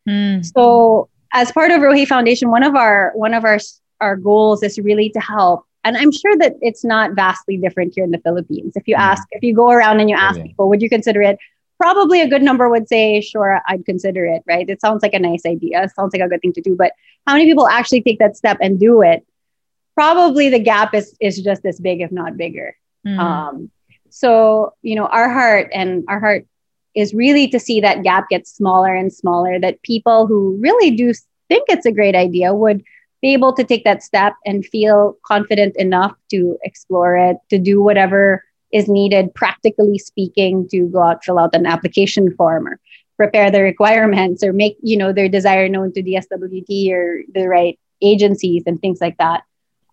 [0.07, 0.41] Hmm.
[0.41, 3.59] So as part of Rohi Foundation, one of our one of our
[4.01, 5.65] our goals is really to help.
[5.83, 8.73] And I'm sure that it's not vastly different here in the Philippines.
[8.75, 8.99] If you Mhm.
[8.99, 10.43] ask, if you go around and you ask yeah.
[10.43, 11.37] people, would you consider it?
[11.79, 14.67] Probably a good number would say, sure, I'd consider it, right?
[14.69, 15.83] It sounds like a nice idea.
[15.83, 16.75] It sounds like a good thing to do.
[16.75, 16.93] But
[17.27, 19.25] how many people actually take that step and do it?
[19.95, 22.75] Probably the gap is is just as big, if not bigger.
[23.05, 23.19] Hmm.
[23.19, 23.71] Um,
[24.09, 26.45] so you know, our heart and our heart
[26.95, 31.13] is really to see that gap get smaller and smaller, that people who really do
[31.49, 32.83] think it's a great idea would
[33.21, 37.81] be able to take that step and feel confident enough to explore it, to do
[37.81, 42.79] whatever is needed, practically speaking, to go out, fill out an application form or
[43.17, 47.47] prepare the requirements or make, you know, their desire known to the DSWD or the
[47.47, 49.43] right agencies and things like that.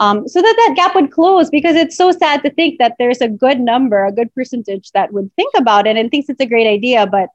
[0.01, 3.21] Um, so that that gap would close because it's so sad to think that there's
[3.21, 6.47] a good number, a good percentage that would think about it and thinks it's a
[6.47, 7.29] great idea, but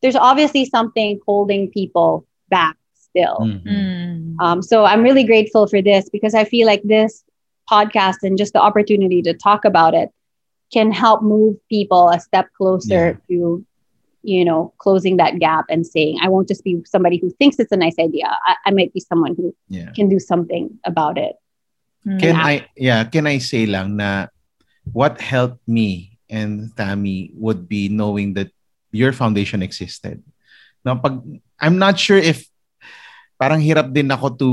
[0.00, 3.38] there's obviously something holding people back still.
[3.40, 3.64] Mhm.
[3.66, 4.34] Mm.
[4.40, 7.22] Um, so I'm really grateful for this because I feel like this
[7.70, 10.10] podcast and just the opportunity to talk about it
[10.72, 13.64] can help move people a step closer to,
[14.22, 17.70] you know, closing that gap and saying, I won't just be somebody who thinks it's
[17.72, 18.26] a nice idea.
[18.46, 19.92] I, I might be someone who Yeah.
[19.94, 21.36] can do something about it.
[22.06, 22.18] Mm.
[22.18, 22.46] Can Yeah.
[22.46, 24.26] I yeah, can I say lang na
[24.90, 28.50] what helped me and Tammy would be knowing that
[28.90, 30.18] your foundation existed.
[30.82, 31.22] Now pag
[31.62, 32.46] I'm not sure if
[33.38, 34.50] parang hirap din ako to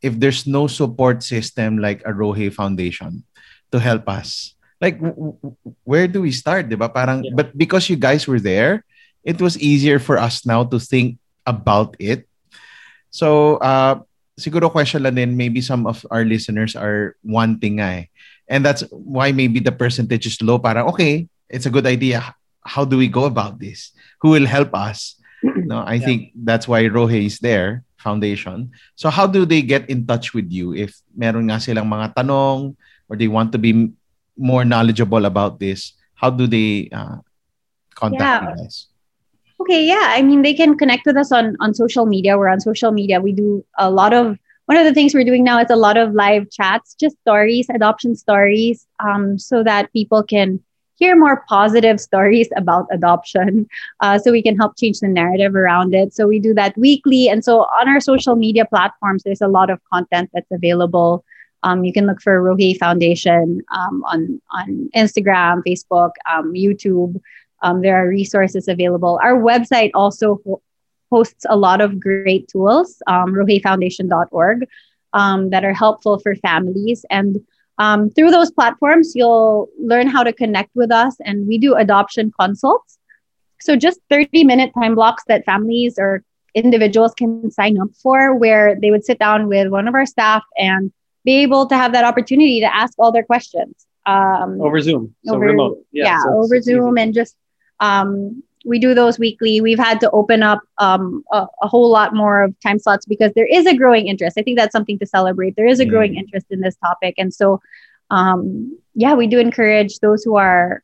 [0.00, 3.22] if there's no support system like a Rohe Foundation
[3.70, 4.56] to help us.
[4.80, 6.88] Like w- w- where do we start, 'di ba?
[6.88, 7.36] Parang Yeah.
[7.36, 8.82] but because you guys were there,
[9.22, 12.24] it was easier for us now to think about it.
[13.12, 14.02] So, uh
[14.38, 18.04] siguro question lang din, maybe some of our listeners are wanting nga eh.
[18.48, 20.58] And that's why maybe the percentage is low.
[20.58, 22.34] Parang, okay, it's a good idea.
[22.64, 23.92] How do we go about this?
[24.20, 25.16] Who will help us?
[25.42, 26.06] No, I Yeah.
[26.06, 28.70] think that's why Rohi is there, foundation.
[28.94, 32.78] So how do they get in touch with you if meron nga silang mga tanong
[33.10, 33.90] or they want to be
[34.38, 35.98] more knowledgeable about this?
[36.14, 37.18] How do they uh,
[37.98, 38.42] contact Yeah.
[38.54, 38.86] you guys?
[39.62, 40.06] Okay, yeah.
[40.08, 42.36] I mean, they can connect with us on on social media.
[42.36, 43.20] We're on social media.
[43.20, 44.36] We do a lot of
[44.66, 47.68] one of the things we're doing now is a lot of live chats, just stories,
[47.70, 50.58] adoption stories, um, so that people can
[50.96, 53.68] hear more positive stories about adoption.
[54.00, 56.12] Uh, so we can help change the narrative around it.
[56.12, 59.70] So we do that weekly, and so on our social media platforms, there's a lot
[59.70, 61.24] of content that's available.
[61.62, 67.20] Um, you can look for Rohi Foundation um, on on Instagram, Facebook, um, YouTube.
[67.62, 69.18] Um, there are resources available.
[69.22, 70.62] Our website also ho-
[71.10, 74.66] hosts a lot of great tools, um, rohifoundation.org,
[75.12, 77.04] um, that are helpful for families.
[77.10, 77.40] And
[77.78, 81.16] um, through those platforms, you'll learn how to connect with us.
[81.24, 82.98] And we do adoption consults.
[83.60, 88.76] So just 30 minute time blocks that families or individuals can sign up for, where
[88.80, 90.92] they would sit down with one of our staff and
[91.24, 93.86] be able to have that opportunity to ask all their questions.
[94.04, 95.78] Um, over Zoom, so over- remote.
[95.92, 96.76] yeah, so over it's easy.
[96.76, 97.36] Zoom and just
[97.82, 99.60] um, we do those weekly.
[99.60, 103.32] We've had to open up um, a, a whole lot more of time slots because
[103.34, 104.38] there is a growing interest.
[104.38, 105.56] I think that's something to celebrate.
[105.58, 106.18] There is a growing Mm.
[106.22, 107.58] interest in this topic, and so
[108.10, 110.82] um, yeah, we do encourage those who are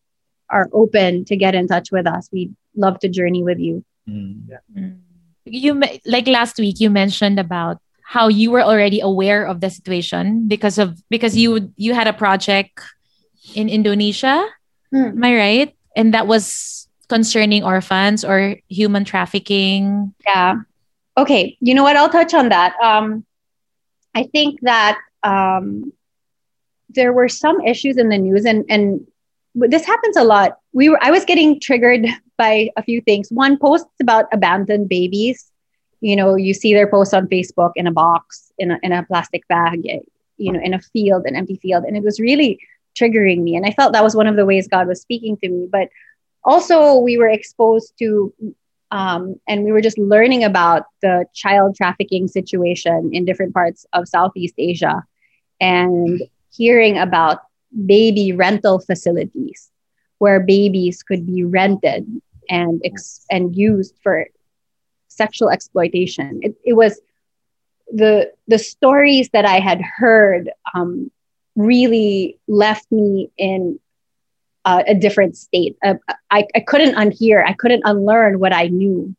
[0.51, 2.26] are open to get in touch with us.
[2.32, 3.84] We love to journey with you.
[4.09, 4.49] Mm.
[4.74, 4.99] Mm.
[5.44, 10.49] You like last week you mentioned about how you were already aware of the situation
[10.49, 12.80] because of because you you had a project
[13.55, 14.42] in Indonesia,
[14.90, 15.20] Hmm.
[15.20, 15.70] am I right?
[15.94, 20.14] And that was concerning orphans or human trafficking.
[20.26, 20.56] Yeah.
[21.16, 21.56] Okay.
[21.61, 21.96] You know what?
[21.96, 22.76] I'll touch on that.
[22.82, 23.24] Um,
[24.14, 25.92] I think that um,
[26.88, 29.06] there were some issues in the news, and and
[29.54, 30.59] this happens a lot.
[30.72, 32.06] We were I was getting triggered
[32.38, 33.28] by a few things.
[33.30, 35.50] One, posts about abandoned babies.
[36.00, 39.04] You know, you see their posts on Facebook in a box, in a in a
[39.04, 39.98] plastic bag, eh,
[40.36, 42.61] you know, in a field, an empty field, and it was really
[42.98, 43.56] triggering me.
[43.56, 45.68] And I felt that was one of the ways God was speaking to me.
[45.70, 45.88] But
[46.49, 48.32] also, we were exposed to
[48.90, 54.09] um, and we were just learning about the child trafficking situation in different parts of
[54.09, 55.03] Southeast Asia
[55.61, 57.40] and hearing about
[57.86, 59.70] baby rental facilities
[60.18, 62.07] where babies could be rented
[62.49, 64.26] and ex- and used for
[65.09, 66.40] sexual exploitation.
[66.42, 66.99] It, it was
[67.92, 71.11] the the stories that I had heard um,
[71.57, 73.78] really left me in
[74.64, 75.76] uh, a different state.
[75.84, 75.94] Uh,
[76.30, 79.14] I, I couldn't unhear, I couldn't unlearn what I knew.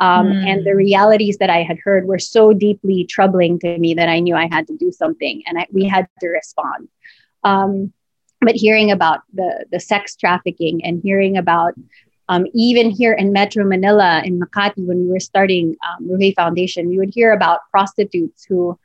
[0.00, 0.48] Um, Mm.
[0.48, 4.18] And the realities that I had heard were so deeply troubling to me that I
[4.18, 6.88] knew I had to do something and I, we had to respond.
[7.44, 7.92] Um,
[8.40, 11.74] but hearing about the, the sex trafficking and hearing about
[12.28, 16.88] um, even here in Metro Manila, in Makati, when we were starting um, Rohi Foundation,
[16.88, 18.78] we would hear about prostitutes who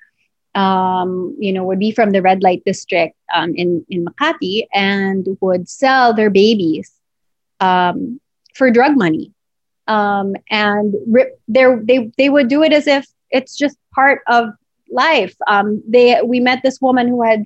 [0.58, 5.38] um, you know, would be from the red light district um, in in Makati and
[5.40, 6.92] would sell their babies
[7.60, 8.20] um,
[8.56, 9.32] for drug money,
[9.88, 11.66] um, and rip, they
[12.18, 14.50] they would do it as if it's just part of
[14.90, 15.36] life.
[15.48, 17.46] Um, they we met this woman who had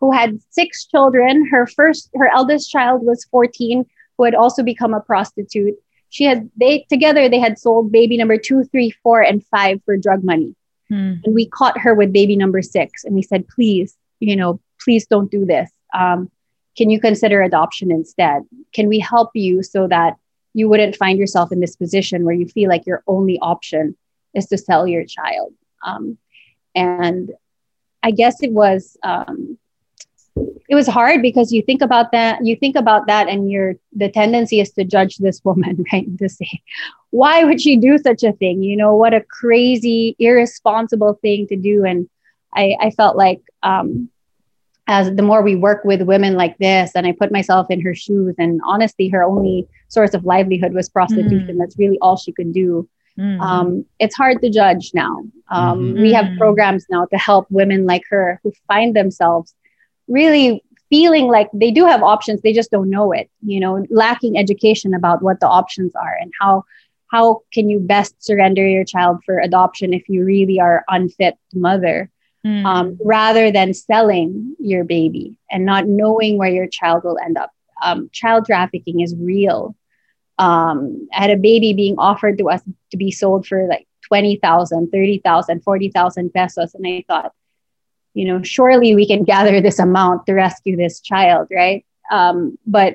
[0.00, 1.48] who had six children.
[1.50, 3.86] Her first, her eldest child was fourteen,
[4.16, 5.76] who had also become a prostitute.
[6.12, 9.96] she had they together they had sold baby number two, three, four, and five for
[9.96, 10.54] drug money.
[10.88, 11.14] Hmm.
[11.24, 15.06] And we caught her with baby number six, and we said, please, you know, please
[15.06, 15.70] don't do this.
[15.94, 16.30] Um,
[16.76, 18.42] can you consider adoption instead?
[18.72, 20.16] Can we help you so that
[20.54, 23.96] you wouldn't find yourself in this position where you feel like your only option
[24.34, 25.52] is to sell your child?
[25.84, 26.18] Um,
[26.74, 27.32] and
[28.02, 29.58] I guess it was um,
[30.36, 34.08] it was hard because you think about that you think about that and your the
[34.08, 36.48] tendency is to judge this woman right to say
[37.10, 41.56] why would she do such a thing you know what a crazy irresponsible thing to
[41.56, 42.08] do and
[42.54, 44.08] i i felt like um
[44.88, 47.94] as the more we work with women like this and i put myself in her
[47.94, 51.58] shoes and honestly her only source of livelihood was prostitution Mm.
[51.58, 53.40] that's really all she could do Mm.
[53.42, 55.22] um, it's hard to judge now.
[55.50, 56.38] Um, We have Mhm.
[56.38, 59.54] programs now to help women like her who find themselves
[60.08, 63.30] really feeling like they do have options, they just don't know it.
[63.44, 66.64] You know, lacking education about what the options are and how
[67.08, 72.10] how can you best surrender your child for adoption if you really are unfit mother,
[72.44, 72.64] Mm.
[72.66, 77.52] um, rather than selling your baby and not knowing where your child will end up.
[77.84, 79.76] Um, child trafficking is real
[80.38, 84.90] um, I had a baby being offered to us to be sold for like 20,000,
[84.90, 86.74] 30,000, 40,000 pesos.
[86.74, 87.32] And I thought,
[88.14, 91.84] you know, surely we can gather this amount to rescue this child, right?
[92.10, 92.94] Um, but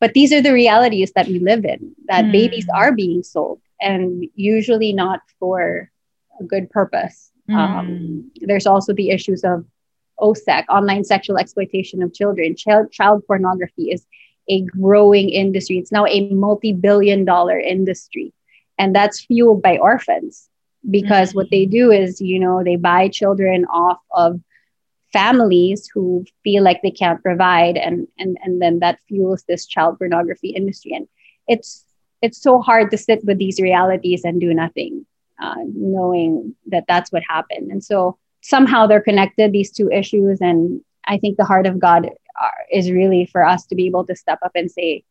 [0.00, 2.32] but these are the realities that we live in that Hmm.
[2.32, 5.90] babies are being sold and usually not for
[6.40, 7.30] a good purpose.
[7.48, 7.54] Mm.
[7.56, 9.64] Um, there's also the issues of
[10.20, 12.56] OSEC, online sexual exploitation of children.
[12.56, 14.06] Child, child pornography is
[14.48, 15.78] a growing industry.
[15.78, 18.32] It's now a multi billion dollar industry.
[18.78, 20.49] And that's fueled by orphans
[20.88, 24.40] because what they do is, you know, they buy children off of
[25.12, 29.98] families who feel like they can't provide and and and then that fuels this child
[29.98, 30.92] pornography industry.
[30.92, 31.08] And
[31.48, 31.84] it's
[32.22, 35.06] it's so hard to sit with these realities and do nothing
[35.40, 37.70] uh, knowing that that's what happened.
[37.70, 42.06] And so somehow they're connected these two issues and i think the heart of god
[42.40, 45.04] are, is really for us to be able to step up and say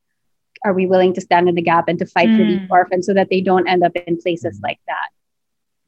[0.65, 2.69] are we willing to stand in the gap and to fight for these Mm.
[2.71, 5.09] orphans so that they don't end up in places like that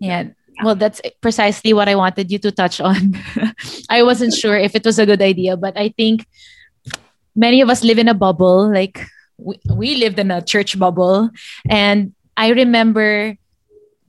[0.01, 0.33] Yeah.
[0.65, 3.13] Well, that's precisely what I wanted you to touch on.
[3.89, 6.25] I wasn't sure if it was a good idea, but I think
[7.35, 8.69] many of us live in a bubble.
[8.69, 9.05] Like
[9.37, 11.29] we, we lived in a church bubble.
[11.69, 13.37] And I remember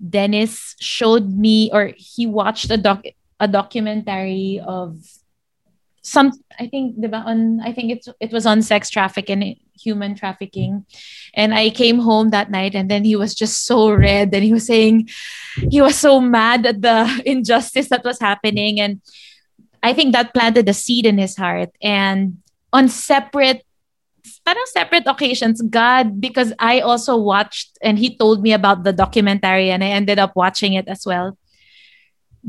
[0.00, 3.04] Dennis showed me, or he watched a doc,
[3.38, 4.96] a documentary of
[6.02, 6.32] some.
[6.58, 7.60] I think diba, on.
[7.60, 10.84] I think it's it was on sex trafficking and human trafficking,
[11.34, 14.52] and I came home that night, and then he was just so red, and he
[14.52, 15.08] was saying
[15.70, 19.00] he was so mad at the injustice that was happening and
[19.82, 22.38] i think that planted a seed in his heart and
[22.72, 23.64] on separate
[24.46, 29.70] parang separate occasions god because i also watched and he told me about the documentary
[29.70, 31.36] and i ended up watching it as well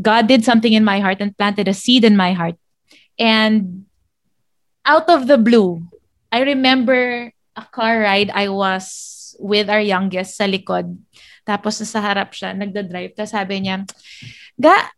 [0.02, 2.56] god did something in my heart and planted a seed in my heart
[3.20, 3.86] and
[4.86, 5.82] out of the blue
[6.32, 10.98] i remember a car ride i was with our youngest sa likod
[11.44, 13.14] tapos nasa harap siya, nagda-drive.
[13.16, 13.84] Tapos sabi niya,
[14.56, 14.92] ga,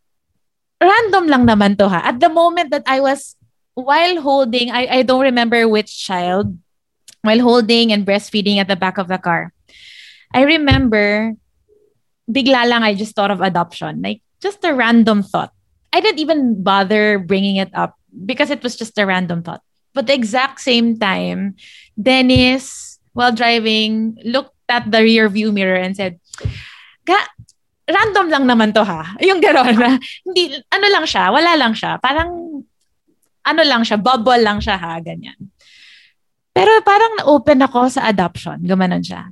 [0.77, 2.05] random lang naman to ha.
[2.05, 3.33] At the moment that I was,
[3.73, 6.53] while holding, I, I don't remember which child,
[7.25, 9.51] while holding and breastfeeding at the back of the car,
[10.33, 11.33] I remember,
[12.29, 14.01] bigla lang I just thought of adoption.
[14.01, 15.51] Like, just a random thought.
[15.91, 19.61] I didn't even bother bringing it up because it was just a random thought.
[19.93, 21.55] But the exact same time,
[21.99, 26.19] Dennis, while driving, looked at the rear view mirror and said,
[27.07, 27.15] Ga,
[27.87, 29.15] random lang naman to ha.
[29.23, 32.01] Yung gano'n hindi, ano lang siya, wala lang siya.
[32.01, 32.61] Parang,
[33.45, 35.37] ano lang siya, bubble lang siya ha, ganyan.
[36.55, 39.31] Pero parang na-open ako sa adoption, gumanon siya.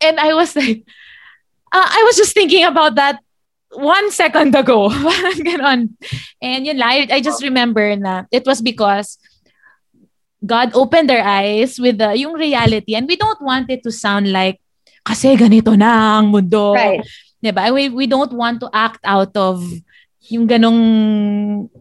[0.00, 0.82] And I was like,
[1.74, 3.22] uh, I was just thinking about that
[3.72, 4.90] one second ago.
[5.06, 5.80] Parang ganon.
[6.42, 9.18] And yun lang, I, I just remember na it was because
[10.44, 14.32] God opened their eyes with the, yung reality and we don't want it to sound
[14.32, 14.58] like
[15.04, 16.74] kasi ganito na ang mundo.
[16.74, 17.04] right
[17.40, 17.72] Diba?
[17.72, 19.64] We, we don't want to act out of
[20.28, 20.80] yung ganong,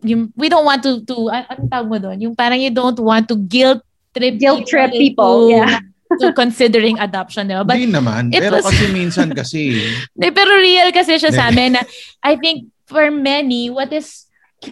[0.04, 2.18] yung, we don't want to, to an- anong tawag mo doon?
[2.24, 3.84] Yung parang you don't want to guilt
[4.16, 5.84] trip Guilt trip people, yeah.
[6.18, 7.46] To considering adoption.
[7.48, 7.62] Diba?
[7.62, 8.34] But Hindi naman.
[8.34, 9.78] it Pero was- kasi minsan kasi,
[10.18, 11.86] De, pero real kasi siya sa amin na
[12.26, 14.26] I think for many, what is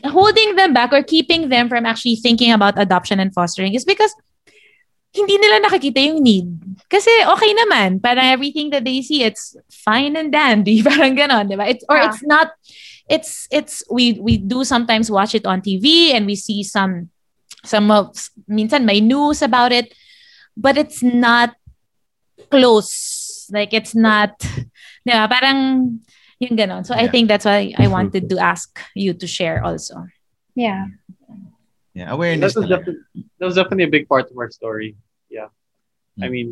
[0.03, 4.11] holding them back or keeping them from actually thinking about adoption and fostering is because
[5.13, 6.49] hindi nila nakikita yung need.
[6.89, 8.01] Kasi okay naman.
[8.01, 10.83] Parang everything that they see, it's fine and dandy.
[10.85, 11.65] Parang ganon, di ba?
[11.69, 12.09] It's, or Yeah.
[12.09, 12.47] it's not,
[13.09, 17.09] it's, it's, we, we do sometimes watch it on TV and we see some,
[17.63, 18.13] some of,
[18.49, 19.93] minsan may news about it,
[20.57, 21.53] but it's not
[22.49, 23.45] close.
[23.53, 24.35] Like it's not,
[25.05, 25.29] di ba?
[25.29, 26.01] Parang
[26.41, 26.85] yung ganon.
[26.85, 30.03] So I think that's why I wanted to ask you to share also.
[30.55, 30.89] Yeah.
[31.93, 32.55] Yeah, that awareness.
[32.55, 32.69] was, talaga.
[32.69, 34.97] definitely, that was definitely a big part of our story.
[35.29, 35.49] Yeah.
[36.21, 36.31] I Mm.
[36.31, 36.49] mean,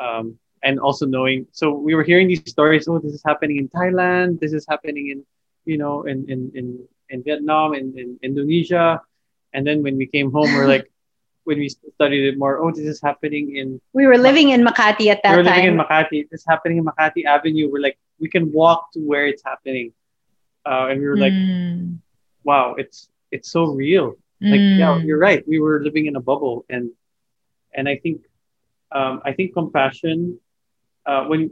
[0.00, 2.88] um, and also knowing, so we were hearing these stories.
[2.88, 4.40] Oh, this is happening in Thailand.
[4.40, 5.24] This is happening in,
[5.64, 6.66] you know, in in in,
[7.08, 9.00] in Vietnam, in, in Indonesia.
[9.56, 10.92] And then when we came home, we're like,
[11.50, 13.80] when we studied it more, oh, this is happening in.
[13.94, 15.30] We were living in Makati at that time.
[15.30, 15.78] we were living in time.
[15.78, 16.26] Makati.
[16.32, 17.68] Is happening in Makati Avenue.
[17.72, 19.92] We're like, we can walk to where it's happening,
[20.66, 21.36] uh, and we were like,
[21.76, 21.98] Mm.
[22.44, 24.14] wow, it's it's so real
[24.48, 25.04] like yeah Mm.
[25.04, 26.90] you're right we were living in a bubble and
[27.74, 28.20] and i think
[28.92, 30.38] um i think compassion
[31.06, 31.50] uh when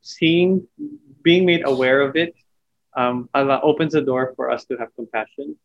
[0.00, 0.66] seeing
[1.22, 2.34] being made aware of it
[2.96, 5.56] um allow, opens the door for us to have compassion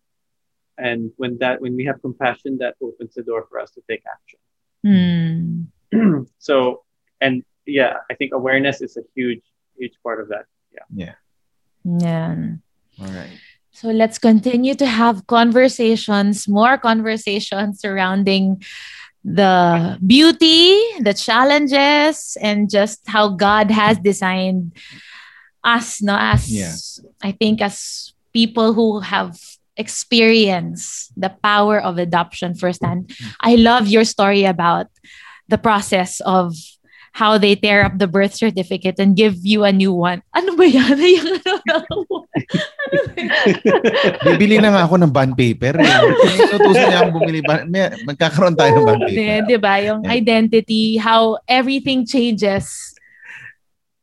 [0.78, 4.04] and when that when we have compassion that opens the door for us to take
[4.16, 4.40] action
[4.86, 5.68] Mm.
[6.38, 6.84] so
[7.20, 9.42] and yeah i think awareness is a huge
[9.78, 10.86] huge part of that Yeah.
[10.94, 11.16] Yeah.
[11.84, 12.36] Yeah.
[13.02, 13.38] All right.
[13.72, 18.62] So let's continue to have conversations, more conversations surrounding
[19.24, 24.74] the beauty, the challenges, and just how God has designed
[25.64, 26.74] us, no, as Yeah.
[27.22, 29.38] I think as people who have
[29.78, 33.14] experienced the power of adoption firsthand.
[33.40, 34.88] I love your story about
[35.48, 36.54] the process of
[37.14, 40.22] how they tear up the birth certificate and give you a new one.
[40.38, 40.98] Ano ba yan?
[41.02, 41.98] Yung ano Ano?
[44.22, 45.82] Bibili na nga ako ng bond paper.
[45.82, 45.90] Eh.
[46.46, 47.42] Inutusan niya akong bumili.
[47.66, 49.50] May, magkakaroon tayo ng bond paper.
[49.50, 49.74] di ba?
[49.82, 50.14] Yung Yeah.
[50.14, 52.94] identity, how everything changes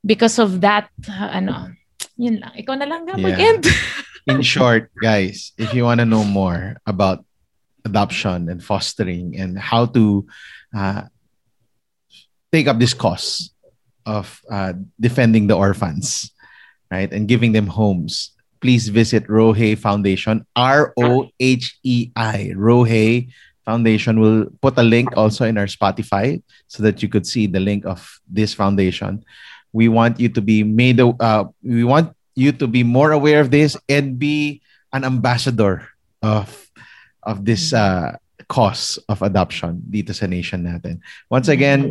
[0.02, 1.70] because of that, ano,
[2.18, 2.50] yun lang.
[2.58, 3.24] Ikaw na lang nga Yeah.
[3.24, 3.62] mag-end.
[4.26, 7.24] In short, guys, if you want to know more about
[7.84, 10.26] adoption and fostering and how to
[10.74, 11.02] uh,
[12.50, 13.52] take up this cause
[14.06, 16.32] of uh, defending the orphans,
[16.90, 23.28] right, and giving them homes, please visit Rohei Foundation, R O H E I, Rohei
[23.66, 24.20] Foundation.
[24.20, 27.84] We'll put a link also in our Spotify so that you could see the link
[27.84, 29.22] of this foundation.
[29.74, 33.50] We want you to be made, uh, we want you to be more aware of
[33.50, 34.62] this and be
[34.92, 35.88] an ambassador
[36.22, 36.50] of
[37.22, 38.16] of this uh,
[38.48, 41.00] cause of adoption dito sa nation natin.
[41.30, 41.90] Once again,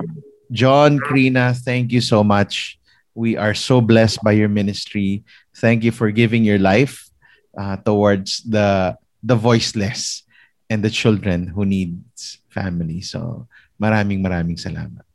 [0.51, 2.77] Jon, Chrina, thank you so much.
[3.15, 5.23] We are so blessed by your ministry.
[5.57, 7.09] Thank you for giving your life
[7.57, 10.23] uh, towards the the voiceless
[10.69, 13.01] and the children who needs family.
[13.01, 13.47] So,
[13.81, 15.05] maraming maraming salamat.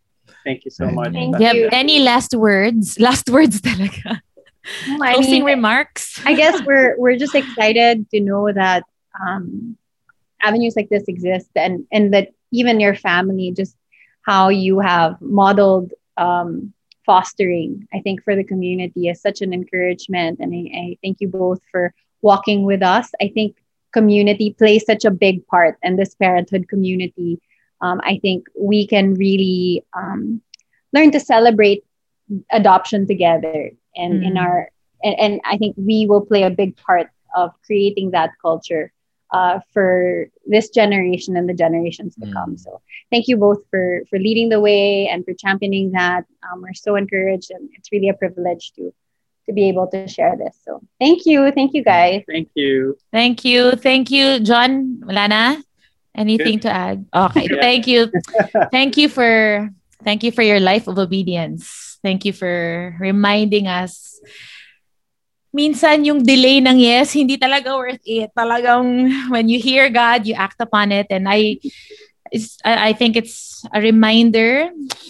[0.48, 1.62] thank you so much Thank you you.
[1.68, 2.96] have any last words?
[2.98, 4.22] Last words talaga.
[4.86, 6.20] No, I Closing mean, remarks?
[6.24, 8.84] I guess we're we're just excited to know that
[9.18, 9.76] um,
[10.42, 13.76] avenues like this exist, and and that even your family, just
[14.22, 16.72] how you have modeled um,
[17.06, 21.28] fostering, I think for the community is such an encouragement, and I, I thank you
[21.28, 23.10] both for walking with us.
[23.20, 23.56] I think
[23.92, 27.40] community plays such a big part, and this parenthood community,
[27.80, 30.42] um, I think we can really um,
[30.92, 31.84] learn to celebrate
[32.50, 34.40] adoption together and in Mm.
[34.42, 34.70] our
[35.04, 38.90] and, and I think we will play a big part of creating that culture
[39.32, 42.32] uh, for this generation and the generations to Mm.
[42.32, 42.56] come.
[42.58, 42.80] So
[43.12, 46.24] thank you both for for leading the way and for championing that.
[46.42, 48.92] Um, we're so encouraged, and it's really a privilege to
[49.46, 50.58] to be able to share this.
[50.64, 52.22] So thank you, thank you guys.
[52.28, 53.72] thank you Thank you.
[53.72, 55.00] Thank you, Jon.
[55.06, 55.44] Wala na?
[56.14, 57.06] Anything to add?
[57.14, 57.48] Okay.
[57.52, 57.60] Yeah.
[57.62, 58.12] Thank you.
[58.72, 59.70] Thank you for
[60.04, 61.87] thank you for your life of obedience.
[62.02, 64.20] Thank you for reminding us
[65.54, 68.30] minsan yung delay ng yes, hindi talaga worth it.
[68.36, 71.06] Talagang when you hear God, you act upon it.
[71.10, 71.58] And I,
[72.64, 74.68] I think it's a reminder.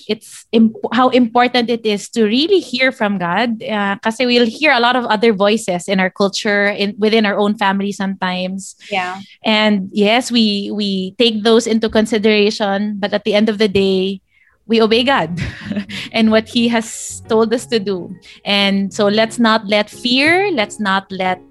[0.09, 3.61] It's imp- how important it is to really hear from God.
[3.63, 7.37] Uh, kasi we'll hear a lot of other voices in our culture, in within our
[7.37, 8.77] own family sometimes.
[8.91, 13.69] Yeah, And yes, we we take those into consideration, but at the end of the
[13.69, 14.23] day,
[14.69, 15.41] we obey God
[16.13, 18.15] and what He has told us to do.
[18.45, 21.43] And so let's not let fear, let's not let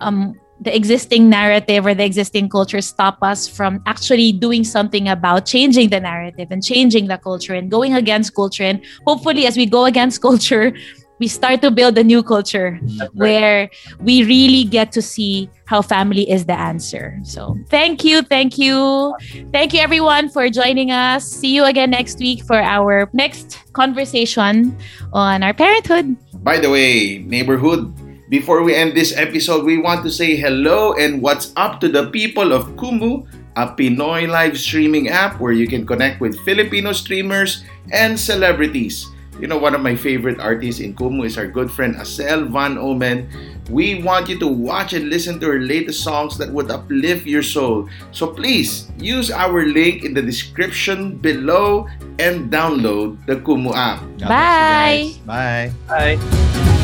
[0.00, 5.44] um, the existing narrative or the existing culture stop us from actually doing something about
[5.44, 8.64] changing the narrative and changing the culture and going against culture.
[8.64, 10.72] And hopefully, as we go against culture,
[11.18, 15.82] we start to build a new culture mm, where we really get to see how
[15.82, 17.18] family is the answer.
[17.22, 19.14] So, thank you, thank you,
[19.52, 21.26] thank you everyone for joining us.
[21.26, 24.76] See you again next week for our next conversation
[25.12, 26.16] on our parenthood.
[26.44, 27.92] By the way, neighborhood,
[28.28, 32.10] Before we end this episode, we want to say hello and what's up to the
[32.10, 33.22] people of Kumu,
[33.54, 37.62] a Pinoy live streaming app where you can connect with Filipino streamers
[37.92, 39.06] and celebrities.
[39.40, 42.78] You know, one of my favorite artists in Kumu is our good friend Asel Van
[42.78, 43.28] Omen.
[43.68, 47.42] We want you to watch and listen to her latest songs that would uplift your
[47.42, 47.88] soul.
[48.12, 51.86] So please use our link in the description below
[52.18, 54.00] and download the Kumu app.
[54.18, 55.12] Bye.
[55.26, 55.72] Bye.
[55.86, 56.82] Bye.